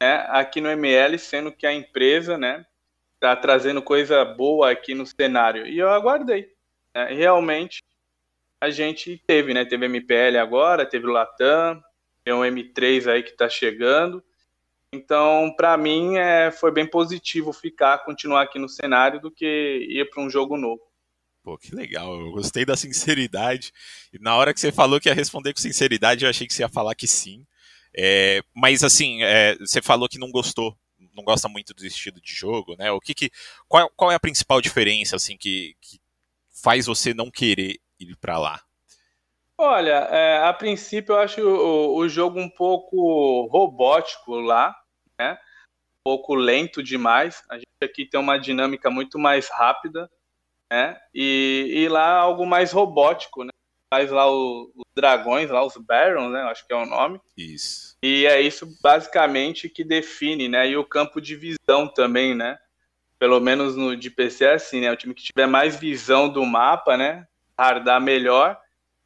né, 0.00 0.26
aqui 0.28 0.60
no 0.60 0.68
ML, 0.68 1.18
sendo 1.18 1.52
que 1.52 1.66
a 1.66 1.72
empresa 1.72 2.36
né, 2.36 2.66
está 3.14 3.34
trazendo 3.34 3.80
coisa 3.80 4.24
boa 4.24 4.70
aqui 4.70 4.94
no 4.94 5.06
cenário. 5.06 5.66
E 5.66 5.78
eu 5.78 5.88
aguardei. 5.88 6.52
Né, 6.94 7.06
realmente 7.14 7.82
a 8.60 8.70
gente 8.70 9.20
teve, 9.26 9.54
né? 9.54 9.64
Teve 9.64 9.86
MPL 9.86 10.38
agora, 10.40 10.86
teve 10.86 11.06
o 11.06 11.10
Latam, 11.10 11.82
tem 12.24 12.32
um 12.32 12.42
M3 12.42 13.10
aí 13.10 13.22
que 13.22 13.30
está 13.30 13.48
chegando. 13.48 14.22
Então, 14.92 15.52
para 15.56 15.76
mim, 15.76 16.16
é, 16.16 16.50
foi 16.50 16.70
bem 16.70 16.86
positivo 16.86 17.52
ficar, 17.52 18.04
continuar 18.04 18.42
aqui 18.42 18.58
no 18.58 18.68
cenário 18.68 19.20
do 19.20 19.30
que 19.30 19.46
ir 19.88 20.10
para 20.10 20.22
um 20.22 20.28
jogo 20.28 20.56
novo. 20.56 20.82
Pô, 21.42 21.58
que 21.58 21.74
legal, 21.74 22.20
eu 22.20 22.30
gostei 22.30 22.64
da 22.64 22.76
sinceridade. 22.76 23.72
E 24.12 24.18
na 24.18 24.36
hora 24.36 24.52
que 24.52 24.60
você 24.60 24.70
falou 24.70 25.00
que 25.00 25.08
ia 25.08 25.14
responder 25.14 25.52
com 25.52 25.60
sinceridade, 25.60 26.24
eu 26.24 26.30
achei 26.30 26.46
que 26.46 26.54
você 26.54 26.62
ia 26.62 26.68
falar 26.68 26.94
que 26.94 27.08
sim. 27.08 27.44
É, 27.96 28.42
mas 28.54 28.84
assim, 28.84 29.22
é, 29.22 29.56
você 29.56 29.82
falou 29.82 30.08
que 30.08 30.18
não 30.18 30.30
gostou, 30.30 30.76
não 31.14 31.24
gosta 31.24 31.48
muito 31.48 31.74
do 31.74 31.84
estilo 31.86 32.20
de 32.20 32.32
jogo, 32.32 32.76
né? 32.76 32.90
O 32.92 33.00
que, 33.00 33.14
que 33.14 33.30
qual, 33.68 33.90
qual 33.96 34.12
é 34.12 34.14
a 34.14 34.20
principal 34.20 34.60
diferença 34.60 35.16
assim 35.16 35.36
que, 35.36 35.74
que 35.80 36.00
faz 36.62 36.86
você 36.86 37.12
não 37.12 37.30
querer 37.30 37.78
ir 37.98 38.16
para 38.16 38.38
lá? 38.38 38.62
Olha, 39.58 40.08
é, 40.10 40.38
a 40.38 40.52
princípio 40.52 41.12
eu 41.12 41.18
acho 41.18 41.40
o, 41.40 41.98
o, 41.98 42.08
jogo 42.08 42.40
um 42.40 42.48
pouco 42.48 43.46
robótico 43.46 44.34
lá, 44.36 44.74
pouco 46.04 46.34
lento 46.34 46.82
demais. 46.82 47.42
A 47.48 47.56
gente 47.56 47.66
aqui 47.82 48.06
tem 48.06 48.20
uma 48.20 48.38
dinâmica 48.38 48.90
muito 48.90 49.18
mais 49.18 49.48
rápida 49.48 50.10
né? 50.72 50.98
E, 51.14 51.70
e 51.70 51.88
lá 51.88 52.14
algo 52.14 52.46
mais 52.46 52.72
robótico, 52.72 53.44
né? 53.44 53.50
Faz 53.92 54.10
lá 54.10 54.32
o, 54.32 54.72
os 54.74 54.84
dragões, 54.96 55.50
lá 55.50 55.62
os 55.62 55.76
Barons, 55.76 56.32
né? 56.32 56.40
Acho 56.44 56.66
que 56.66 56.72
é 56.72 56.76
o 56.76 56.86
nome. 56.86 57.20
Isso. 57.36 57.94
E 58.02 58.24
é 58.24 58.40
isso 58.40 58.66
basicamente 58.82 59.68
que 59.68 59.84
define, 59.84 60.48
né? 60.48 60.70
E 60.70 60.76
o 60.78 60.84
campo 60.84 61.20
de 61.20 61.36
visão 61.36 61.86
também, 61.86 62.34
né? 62.34 62.58
Pelo 63.18 63.38
menos 63.38 63.76
no 63.76 63.94
de 63.94 64.10
PC 64.10 64.46
é 64.46 64.54
assim, 64.54 64.80
né? 64.80 64.90
O 64.90 64.96
time 64.96 65.12
que 65.12 65.24
tiver 65.24 65.46
mais 65.46 65.76
visão 65.76 66.26
do 66.26 66.42
mapa, 66.46 66.96
né? 66.96 67.28
Hardar 67.56 68.00
melhor, 68.00 68.58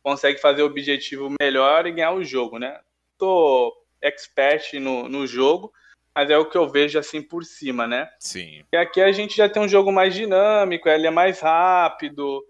consegue 0.05 0.41
fazer 0.41 0.63
o 0.63 0.67
objetivo 0.67 1.35
melhor 1.41 1.85
e 1.85 1.91
ganhar 1.91 2.13
o 2.13 2.23
jogo, 2.23 2.61
né? 2.61 2.79
Tô 3.19 3.77
expert 4.01 4.73
no, 4.75 5.09
no 5.09 5.27
jogo, 5.27 5.73
mas 6.17 6.31
é 6.31 6.39
o 6.39 6.49
que 6.49 6.57
eu 6.57 6.67
vejo 6.67 6.99
assim 6.99 7.21
por 7.21 7.45
cima, 7.45 7.87
né? 7.87 8.11
Sim. 8.19 8.65
E 8.73 8.77
aqui 8.79 9.03
a 9.03 9.13
gente 9.13 9.37
já 9.37 9.51
tem 9.51 9.61
um 9.61 9.69
jogo 9.69 9.93
mais 9.93 10.15
dinâmico, 10.15 10.89
ele 10.89 11.07
é 11.07 11.11
mais 11.11 11.41
rápido, 11.41 12.43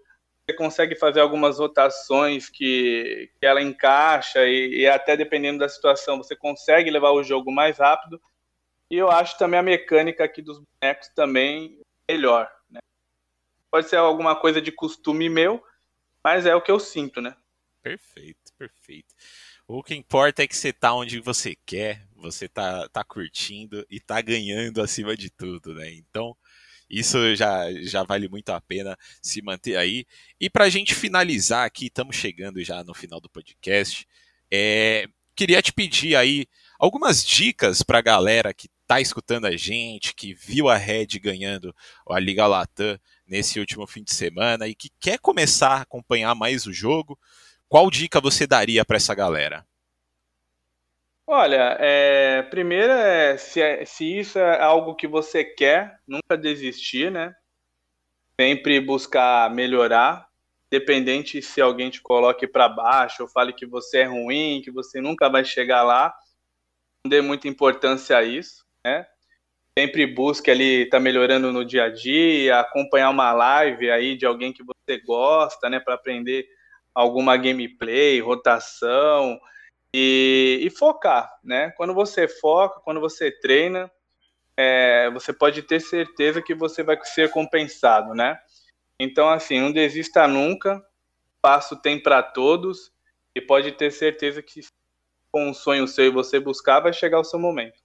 você 0.45 0.55
consegue 0.55 0.95
fazer 0.95 1.19
algumas 1.19 1.59
rotações 1.59 2.47
que, 2.47 3.29
que 3.37 3.45
ela 3.45 3.61
encaixa 3.61 4.47
e, 4.47 4.83
e, 4.83 4.87
até 4.87 5.17
dependendo 5.17 5.59
da 5.59 5.67
situação 5.67 6.17
você 6.17 6.33
consegue 6.33 6.89
levar 6.89 7.11
o 7.11 7.21
jogo 7.21 7.51
mais 7.51 7.77
rápido. 7.77 8.21
E 8.89 8.95
eu 8.95 9.11
acho 9.11 9.37
também 9.37 9.59
a 9.59 9.63
mecânica 9.63 10.23
aqui 10.23 10.41
dos 10.41 10.61
bonecos 10.61 11.09
também 11.09 11.77
melhor. 12.09 12.49
Né? 12.71 12.79
Pode 13.69 13.89
ser 13.89 13.97
alguma 13.97 14.33
coisa 14.33 14.61
de 14.61 14.71
costume 14.71 15.27
meu, 15.27 15.61
mas 16.23 16.45
é 16.45 16.55
o 16.55 16.61
que 16.61 16.71
eu 16.71 16.79
sinto, 16.79 17.19
né? 17.19 17.35
Perfeito, 17.83 18.53
perfeito. 18.57 19.13
O 19.67 19.83
que 19.83 19.93
importa 19.93 20.43
é 20.43 20.47
que 20.47 20.55
você 20.55 20.71
tá 20.71 20.93
onde 20.93 21.19
você 21.19 21.53
quer, 21.65 22.06
você 22.17 22.47
tá, 22.47 22.87
tá 22.89 23.03
curtindo 23.03 23.85
e 23.89 23.99
tá 23.99 24.21
ganhando 24.21 24.81
acima 24.81 25.15
de 25.15 25.29
tudo, 25.29 25.73
né? 25.73 25.93
Então, 25.93 26.35
isso 26.89 27.35
já, 27.35 27.71
já 27.83 28.03
vale 28.03 28.29
muito 28.29 28.49
a 28.49 28.61
pena 28.61 28.97
se 29.21 29.41
manter 29.41 29.75
aí. 29.77 30.05
E 30.39 30.49
para 30.49 30.65
a 30.65 30.69
gente 30.69 30.95
finalizar 30.95 31.65
aqui, 31.65 31.87
estamos 31.87 32.15
chegando 32.15 32.63
já 32.63 32.83
no 32.83 32.93
final 32.93 33.19
do 33.19 33.29
podcast. 33.29 34.07
É, 34.51 35.07
queria 35.35 35.61
te 35.61 35.73
pedir 35.73 36.15
aí 36.15 36.47
algumas 36.79 37.23
dicas 37.23 37.83
para 37.83 37.99
a 37.99 38.01
galera 38.01 38.53
que 38.53 38.69
está 38.81 39.01
escutando 39.01 39.45
a 39.45 39.57
gente, 39.57 40.15
que 40.15 40.33
viu 40.33 40.69
a 40.69 40.77
Red 40.77 41.07
ganhando 41.21 41.75
a 42.09 42.19
Liga 42.19 42.47
Latam 42.47 42.97
nesse 43.27 43.59
último 43.59 43.85
fim 43.85 44.01
de 44.01 44.13
semana 44.13 44.65
e 44.65 44.73
que 44.73 44.89
quer 44.97 45.19
começar 45.19 45.71
a 45.71 45.81
acompanhar 45.81 46.33
mais 46.33 46.65
o 46.65 46.71
jogo. 46.71 47.19
Qual 47.67 47.91
dica 47.91 48.21
você 48.21 48.47
daria 48.47 48.85
para 48.85 48.95
essa 48.95 49.13
galera? 49.13 49.66
Olha, 51.29 51.75
é, 51.81 52.41
primeiro 52.43 52.93
é 52.93 53.37
se, 53.37 53.61
é, 53.61 53.83
se 53.83 54.17
isso 54.17 54.39
é 54.39 54.61
algo 54.61 54.95
que 54.95 55.05
você 55.05 55.43
quer, 55.43 55.99
nunca 56.07 56.37
desistir, 56.37 57.11
né? 57.11 57.35
Sempre 58.39 58.79
buscar 58.79 59.49
melhorar, 59.53 60.25
independente 60.71 61.41
se 61.41 61.59
alguém 61.59 61.89
te 61.89 62.01
coloque 62.01 62.47
para 62.47 62.69
baixo 62.69 63.23
ou 63.23 63.29
fale 63.29 63.51
que 63.51 63.65
você 63.65 63.99
é 63.99 64.03
ruim, 64.05 64.61
que 64.63 64.71
você 64.71 65.01
nunca 65.01 65.29
vai 65.29 65.43
chegar 65.43 65.83
lá, 65.83 66.15
não 67.03 67.09
dê 67.09 67.19
muita 67.19 67.49
importância 67.49 68.17
a 68.17 68.23
isso, 68.23 68.63
né? 68.85 69.05
Sempre 69.77 70.07
busque 70.07 70.49
ali 70.49 70.83
estar 70.83 70.97
tá 70.97 71.03
melhorando 71.03 71.51
no 71.51 71.65
dia 71.65 71.85
a 71.85 71.89
dia, 71.89 72.59
acompanhar 72.59 73.09
uma 73.09 73.33
live 73.33 73.91
aí 73.91 74.15
de 74.15 74.25
alguém 74.25 74.53
que 74.53 74.63
você 74.63 74.97
gosta, 75.05 75.69
né, 75.69 75.79
para 75.79 75.95
aprender 75.95 76.47
alguma 76.95 77.35
gameplay, 77.35 78.19
rotação, 78.21 79.37
e, 79.99 80.59
e, 80.61 80.69
focar, 80.69 81.27
né? 81.43 81.71
Quando 81.71 81.91
você 81.91 82.27
foca, 82.27 82.79
quando 82.81 82.99
você 82.99 83.31
treina, 83.31 83.91
é, 84.55 85.09
você 85.09 85.33
pode 85.33 85.63
ter 85.63 85.79
certeza 85.79 86.39
que 86.39 86.53
você 86.53 86.83
vai 86.83 87.03
ser 87.03 87.31
compensado, 87.31 88.13
né? 88.13 88.39
Então, 88.99 89.27
assim, 89.27 89.59
não 89.59 89.71
desista 89.71 90.27
nunca, 90.27 90.85
passo 91.41 91.75
tem 91.81 91.99
para 91.99 92.21
todos 92.21 92.91
e 93.35 93.41
pode 93.41 93.71
ter 93.71 93.89
certeza 93.89 94.43
que 94.43 94.61
com 95.31 95.49
um 95.49 95.53
sonho 95.53 95.87
seu 95.87 96.05
e 96.05 96.11
você 96.11 96.39
buscar, 96.39 96.79
vai 96.79 96.93
chegar 96.93 97.19
o 97.19 97.23
seu 97.23 97.39
momento. 97.39 97.79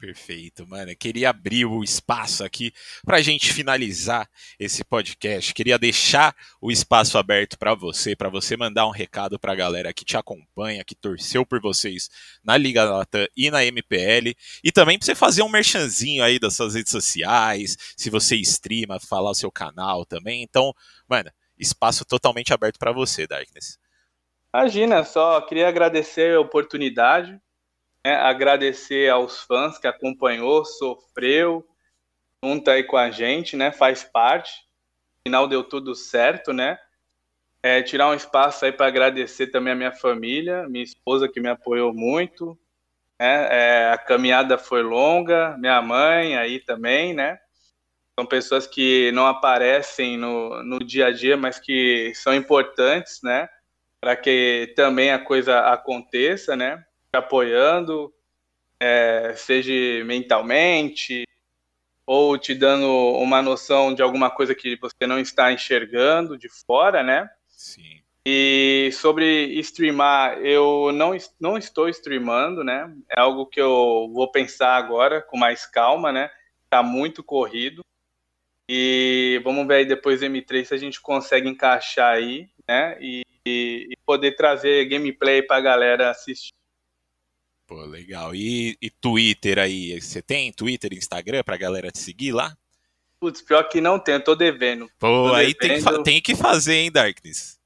Perfeito, 0.00 0.66
mano. 0.66 0.90
Eu 0.90 0.96
queria 0.96 1.28
abrir 1.28 1.66
o 1.66 1.84
espaço 1.84 2.42
aqui 2.42 2.72
para 3.04 3.18
a 3.18 3.20
gente 3.20 3.52
finalizar 3.52 4.26
esse 4.58 4.82
podcast. 4.82 5.52
Queria 5.52 5.78
deixar 5.78 6.34
o 6.58 6.72
espaço 6.72 7.18
aberto 7.18 7.58
para 7.58 7.74
você, 7.74 8.16
para 8.16 8.30
você 8.30 8.56
mandar 8.56 8.86
um 8.86 8.90
recado 8.90 9.38
para 9.38 9.52
a 9.52 9.54
galera 9.54 9.92
que 9.92 10.02
te 10.02 10.16
acompanha, 10.16 10.82
que 10.82 10.94
torceu 10.94 11.44
por 11.44 11.60
vocês 11.60 12.08
na 12.42 12.56
Liga 12.56 12.82
Latam 12.82 13.26
e 13.36 13.50
na 13.50 13.62
MPL, 13.62 14.34
e 14.64 14.72
também 14.72 14.98
para 14.98 15.04
você 15.04 15.14
fazer 15.14 15.42
um 15.42 15.50
merchanzinho 15.50 16.24
aí 16.24 16.38
das 16.38 16.56
suas 16.56 16.74
redes 16.74 16.92
sociais, 16.92 17.76
se 17.94 18.08
você 18.08 18.36
streama, 18.36 18.98
falar 18.98 19.32
o 19.32 19.34
seu 19.34 19.52
canal 19.52 20.06
também. 20.06 20.42
Então, 20.42 20.72
mano, 21.06 21.30
espaço 21.58 22.06
totalmente 22.06 22.54
aberto 22.54 22.78
para 22.78 22.90
você, 22.90 23.26
Darkness. 23.26 23.78
Imagina, 24.54 25.04
só 25.04 25.42
queria 25.42 25.68
agradecer 25.68 26.36
a 26.36 26.40
oportunidade 26.40 27.38
né, 28.06 28.14
agradecer 28.14 29.10
aos 29.10 29.40
fãs 29.42 29.78
que 29.78 29.86
acompanhou, 29.86 30.64
sofreu, 30.64 31.66
junto 32.42 32.70
aí 32.70 32.84
com 32.84 32.96
a 32.96 33.10
gente, 33.10 33.56
né? 33.56 33.70
Faz 33.70 34.02
parte. 34.02 34.52
No 35.26 35.30
final 35.30 35.48
deu 35.48 35.62
tudo 35.62 35.94
certo, 35.94 36.52
né? 36.52 36.78
É, 37.62 37.82
tirar 37.82 38.08
um 38.08 38.14
espaço 38.14 38.64
aí 38.64 38.72
para 38.72 38.86
agradecer 38.86 39.48
também 39.48 39.74
a 39.74 39.76
minha 39.76 39.92
família, 39.92 40.66
minha 40.68 40.82
esposa 40.82 41.28
que 41.28 41.40
me 41.40 41.48
apoiou 41.48 41.92
muito. 41.92 42.58
Né? 43.20 43.48
É, 43.50 43.90
a 43.90 43.98
caminhada 43.98 44.56
foi 44.56 44.82
longa, 44.82 45.56
minha 45.58 45.82
mãe 45.82 46.36
aí 46.38 46.58
também, 46.58 47.12
né? 47.12 47.38
São 48.18 48.26
pessoas 48.26 48.66
que 48.66 49.12
não 49.12 49.26
aparecem 49.26 50.16
no, 50.16 50.62
no 50.64 50.78
dia 50.78 51.06
a 51.06 51.10
dia, 51.10 51.36
mas 51.36 51.58
que 51.58 52.12
são 52.14 52.34
importantes, 52.34 53.20
né? 53.22 53.48
Para 54.02 54.16
que 54.16 54.72
também 54.74 55.10
a 55.10 55.18
coisa 55.18 55.60
aconteça, 55.60 56.56
né? 56.56 56.82
Apoiando, 57.12 58.12
é, 58.78 59.34
seja 59.36 60.04
mentalmente, 60.04 61.24
ou 62.06 62.36
te 62.38 62.54
dando 62.54 62.88
uma 63.18 63.42
noção 63.42 63.94
de 63.94 64.02
alguma 64.02 64.30
coisa 64.30 64.54
que 64.54 64.76
você 64.76 65.06
não 65.06 65.18
está 65.18 65.52
enxergando 65.52 66.36
de 66.36 66.48
fora, 66.48 67.02
né? 67.02 67.30
Sim. 67.48 68.00
E 68.26 68.90
sobre 68.92 69.24
streamar, 69.60 70.38
eu 70.38 70.92
não, 70.92 71.16
não 71.40 71.56
estou 71.56 71.88
streamando, 71.88 72.62
né? 72.62 72.92
É 73.08 73.20
algo 73.20 73.46
que 73.46 73.60
eu 73.60 74.10
vou 74.12 74.30
pensar 74.30 74.76
agora 74.76 75.22
com 75.22 75.38
mais 75.38 75.66
calma, 75.66 76.12
né? 76.12 76.30
Tá 76.68 76.82
muito 76.82 77.22
corrido. 77.22 77.82
E 78.68 79.40
vamos 79.42 79.66
ver 79.66 79.74
aí 79.74 79.84
depois 79.84 80.20
do 80.20 80.26
M3 80.26 80.64
se 80.64 80.74
a 80.74 80.76
gente 80.76 81.00
consegue 81.00 81.48
encaixar 81.48 82.14
aí, 82.14 82.48
né? 82.68 82.96
E, 83.00 83.22
e, 83.46 83.88
e 83.90 83.96
poder 84.04 84.36
trazer 84.36 84.84
gameplay 84.86 85.42
para 85.42 85.56
a 85.56 85.60
galera 85.60 86.10
assistir. 86.10 86.59
Pô, 87.70 87.84
legal. 87.84 88.34
E, 88.34 88.76
e 88.82 88.90
Twitter 88.90 89.56
aí? 89.56 90.00
Você 90.00 90.20
tem 90.20 90.52
Twitter 90.52 90.92
e 90.92 90.96
Instagram 90.96 91.44
pra 91.44 91.56
galera 91.56 91.92
te 91.92 92.00
seguir 92.00 92.32
lá? 92.32 92.52
Putz, 93.20 93.40
pior 93.40 93.62
que 93.68 93.80
não 93.80 93.96
tem, 93.96 94.14
eu 94.14 94.24
tô 94.24 94.34
devendo. 94.34 94.90
Pô, 94.98 95.28
tô 95.28 95.34
aí 95.34 95.54
devendo. 95.54 95.84
Tem, 95.84 95.94
que 95.94 96.02
tem 96.02 96.20
que 96.20 96.34
fazer, 96.34 96.74
hein, 96.74 96.90
Darkness? 96.90 97.60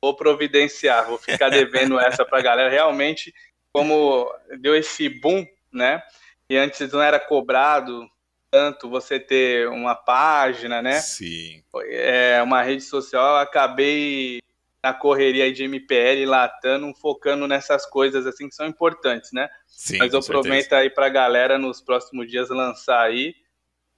Vou 0.00 0.14
providenciar, 0.14 1.08
vou 1.08 1.18
ficar 1.18 1.48
devendo 1.48 1.98
essa 1.98 2.24
pra 2.24 2.40
galera. 2.40 2.70
Realmente, 2.70 3.34
como 3.72 4.32
deu 4.60 4.76
esse 4.76 5.08
boom, 5.08 5.44
né? 5.72 6.00
E 6.48 6.56
antes 6.56 6.92
não 6.92 7.02
era 7.02 7.18
cobrado 7.18 8.08
tanto 8.48 8.88
você 8.88 9.18
ter 9.18 9.68
uma 9.70 9.96
página, 9.96 10.80
né? 10.80 11.00
Sim. 11.00 11.64
É, 11.86 12.40
uma 12.44 12.62
rede 12.62 12.84
social, 12.84 13.38
acabei 13.38 14.38
na 14.82 14.92
correria 14.92 15.52
de 15.52 15.62
MPL, 15.64 16.26
latando, 16.26 16.92
focando 16.94 17.46
nessas 17.46 17.86
coisas 17.86 18.26
assim 18.26 18.48
que 18.48 18.54
são 18.54 18.66
importantes, 18.66 19.30
né? 19.32 19.48
Sim, 19.66 19.98
Mas 19.98 20.12
eu 20.12 20.20
prometo 20.22 20.72
aí 20.72 20.90
pra 20.90 21.08
galera 21.08 21.58
nos 21.58 21.80
próximos 21.80 22.28
dias 22.28 22.50
lançar 22.50 23.00
aí 23.00 23.34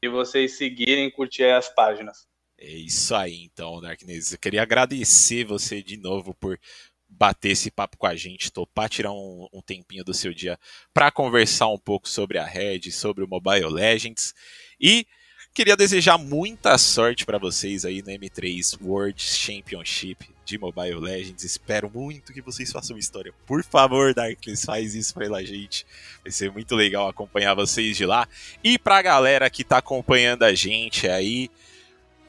e 0.03 0.09
vocês 0.09 0.59
seguirem 0.59 1.07
e 1.07 1.11
curtir 1.11 1.45
as 1.45 1.69
páginas. 1.69 2.27
É 2.59 2.71
isso 2.71 3.15
aí, 3.15 3.45
então, 3.45 3.81
Darkness. 3.81 4.33
Eu 4.33 4.39
queria 4.39 4.63
agradecer 4.63 5.45
você 5.45 5.83
de 5.83 5.97
novo 5.97 6.35
por 6.35 6.61
bater 7.09 7.51
esse 7.51 7.71
papo 7.71 7.97
com 7.97 8.07
a 8.07 8.15
gente, 8.15 8.53
topar 8.53 8.89
tirar 8.89 9.13
um, 9.13 9.49
um 9.53 9.63
tempinho 9.63 10.05
do 10.05 10.13
seu 10.13 10.35
dia 10.35 10.59
para 10.93 11.11
conversar 11.11 11.69
um 11.69 11.79
pouco 11.79 12.09
sobre 12.09 12.39
a 12.39 12.45
Red, 12.45 12.91
sobre 12.91 13.25
o 13.25 13.29
Mobile 13.29 13.69
Legends 13.69 14.35
e 14.79 15.07
Queria 15.55 15.77
desejar 15.77 16.19
muita 16.19 16.77
sorte 16.77 17.25
para 17.25 17.39
vocês 17.39 17.85
aí 17.85 18.03
no 18.03 18.09
M3 18.09 18.77
World 18.83 19.23
Championship 19.23 20.34
de 20.45 20.59
Mobile 20.59 21.01
Legends. 21.01 21.45
Espero 21.45 21.91
muito 21.93 22.33
que 22.33 22.43
vocês 22.43 22.71
façam 22.71 22.99
história. 22.99 23.33
Por 23.47 23.65
favor, 23.65 24.13
Darkness, 24.13 24.65
faz 24.65 24.95
isso 24.95 25.15
pela 25.15 25.45
gente. 25.45 25.87
Vai 26.23 26.31
ser 26.31 26.51
muito 26.51 26.75
legal 26.75 27.09
acompanhar 27.09 27.55
vocês 27.55 27.97
de 27.97 28.05
lá. 28.05 28.29
E 28.63 28.79
pra 28.79 29.03
galera 29.03 29.49
que 29.49 29.65
tá 29.65 29.79
acompanhando 29.79 30.43
a 30.43 30.55
gente 30.55 31.09
aí, 31.09 31.51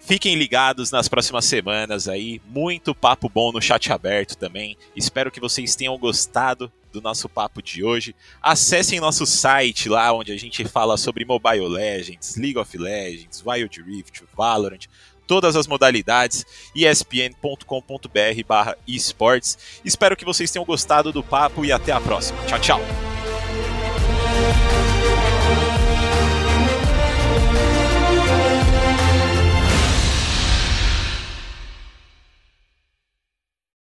Fiquem 0.05 0.35
ligados 0.35 0.91
nas 0.91 1.07
próximas 1.07 1.45
semanas 1.45 2.07
aí, 2.07 2.39
muito 2.45 2.93
papo 2.93 3.27
bom 3.27 3.51
no 3.51 3.59
chat 3.59 3.91
aberto 3.91 4.37
também. 4.37 4.77
Espero 4.95 5.31
que 5.31 5.39
vocês 5.39 5.75
tenham 5.75 5.97
gostado 5.97 6.71
do 6.93 7.01
nosso 7.01 7.27
papo 7.27 7.59
de 7.59 7.83
hoje. 7.83 8.15
Acessem 8.39 8.99
nosso 8.99 9.25
site 9.25 9.89
lá 9.89 10.13
onde 10.13 10.31
a 10.31 10.37
gente 10.37 10.63
fala 10.65 10.95
sobre 10.95 11.25
Mobile 11.25 11.67
Legends, 11.67 12.35
League 12.35 12.57
of 12.59 12.77
Legends, 12.77 13.43
Wild 13.43 13.81
Rift, 13.81 14.23
Valorant, 14.37 14.85
todas 15.27 15.55
as 15.55 15.67
modalidades, 15.67 16.45
espn.com.br 16.75 17.65
esportes. 18.87 19.57
Espero 19.83 20.15
que 20.15 20.25
vocês 20.25 20.51
tenham 20.51 20.65
gostado 20.65 21.11
do 21.11 21.23
papo 21.23 21.65
e 21.65 21.71
até 21.71 21.91
a 21.91 21.99
próxima. 21.99 22.39
Tchau, 22.45 22.59
tchau! 22.59 22.81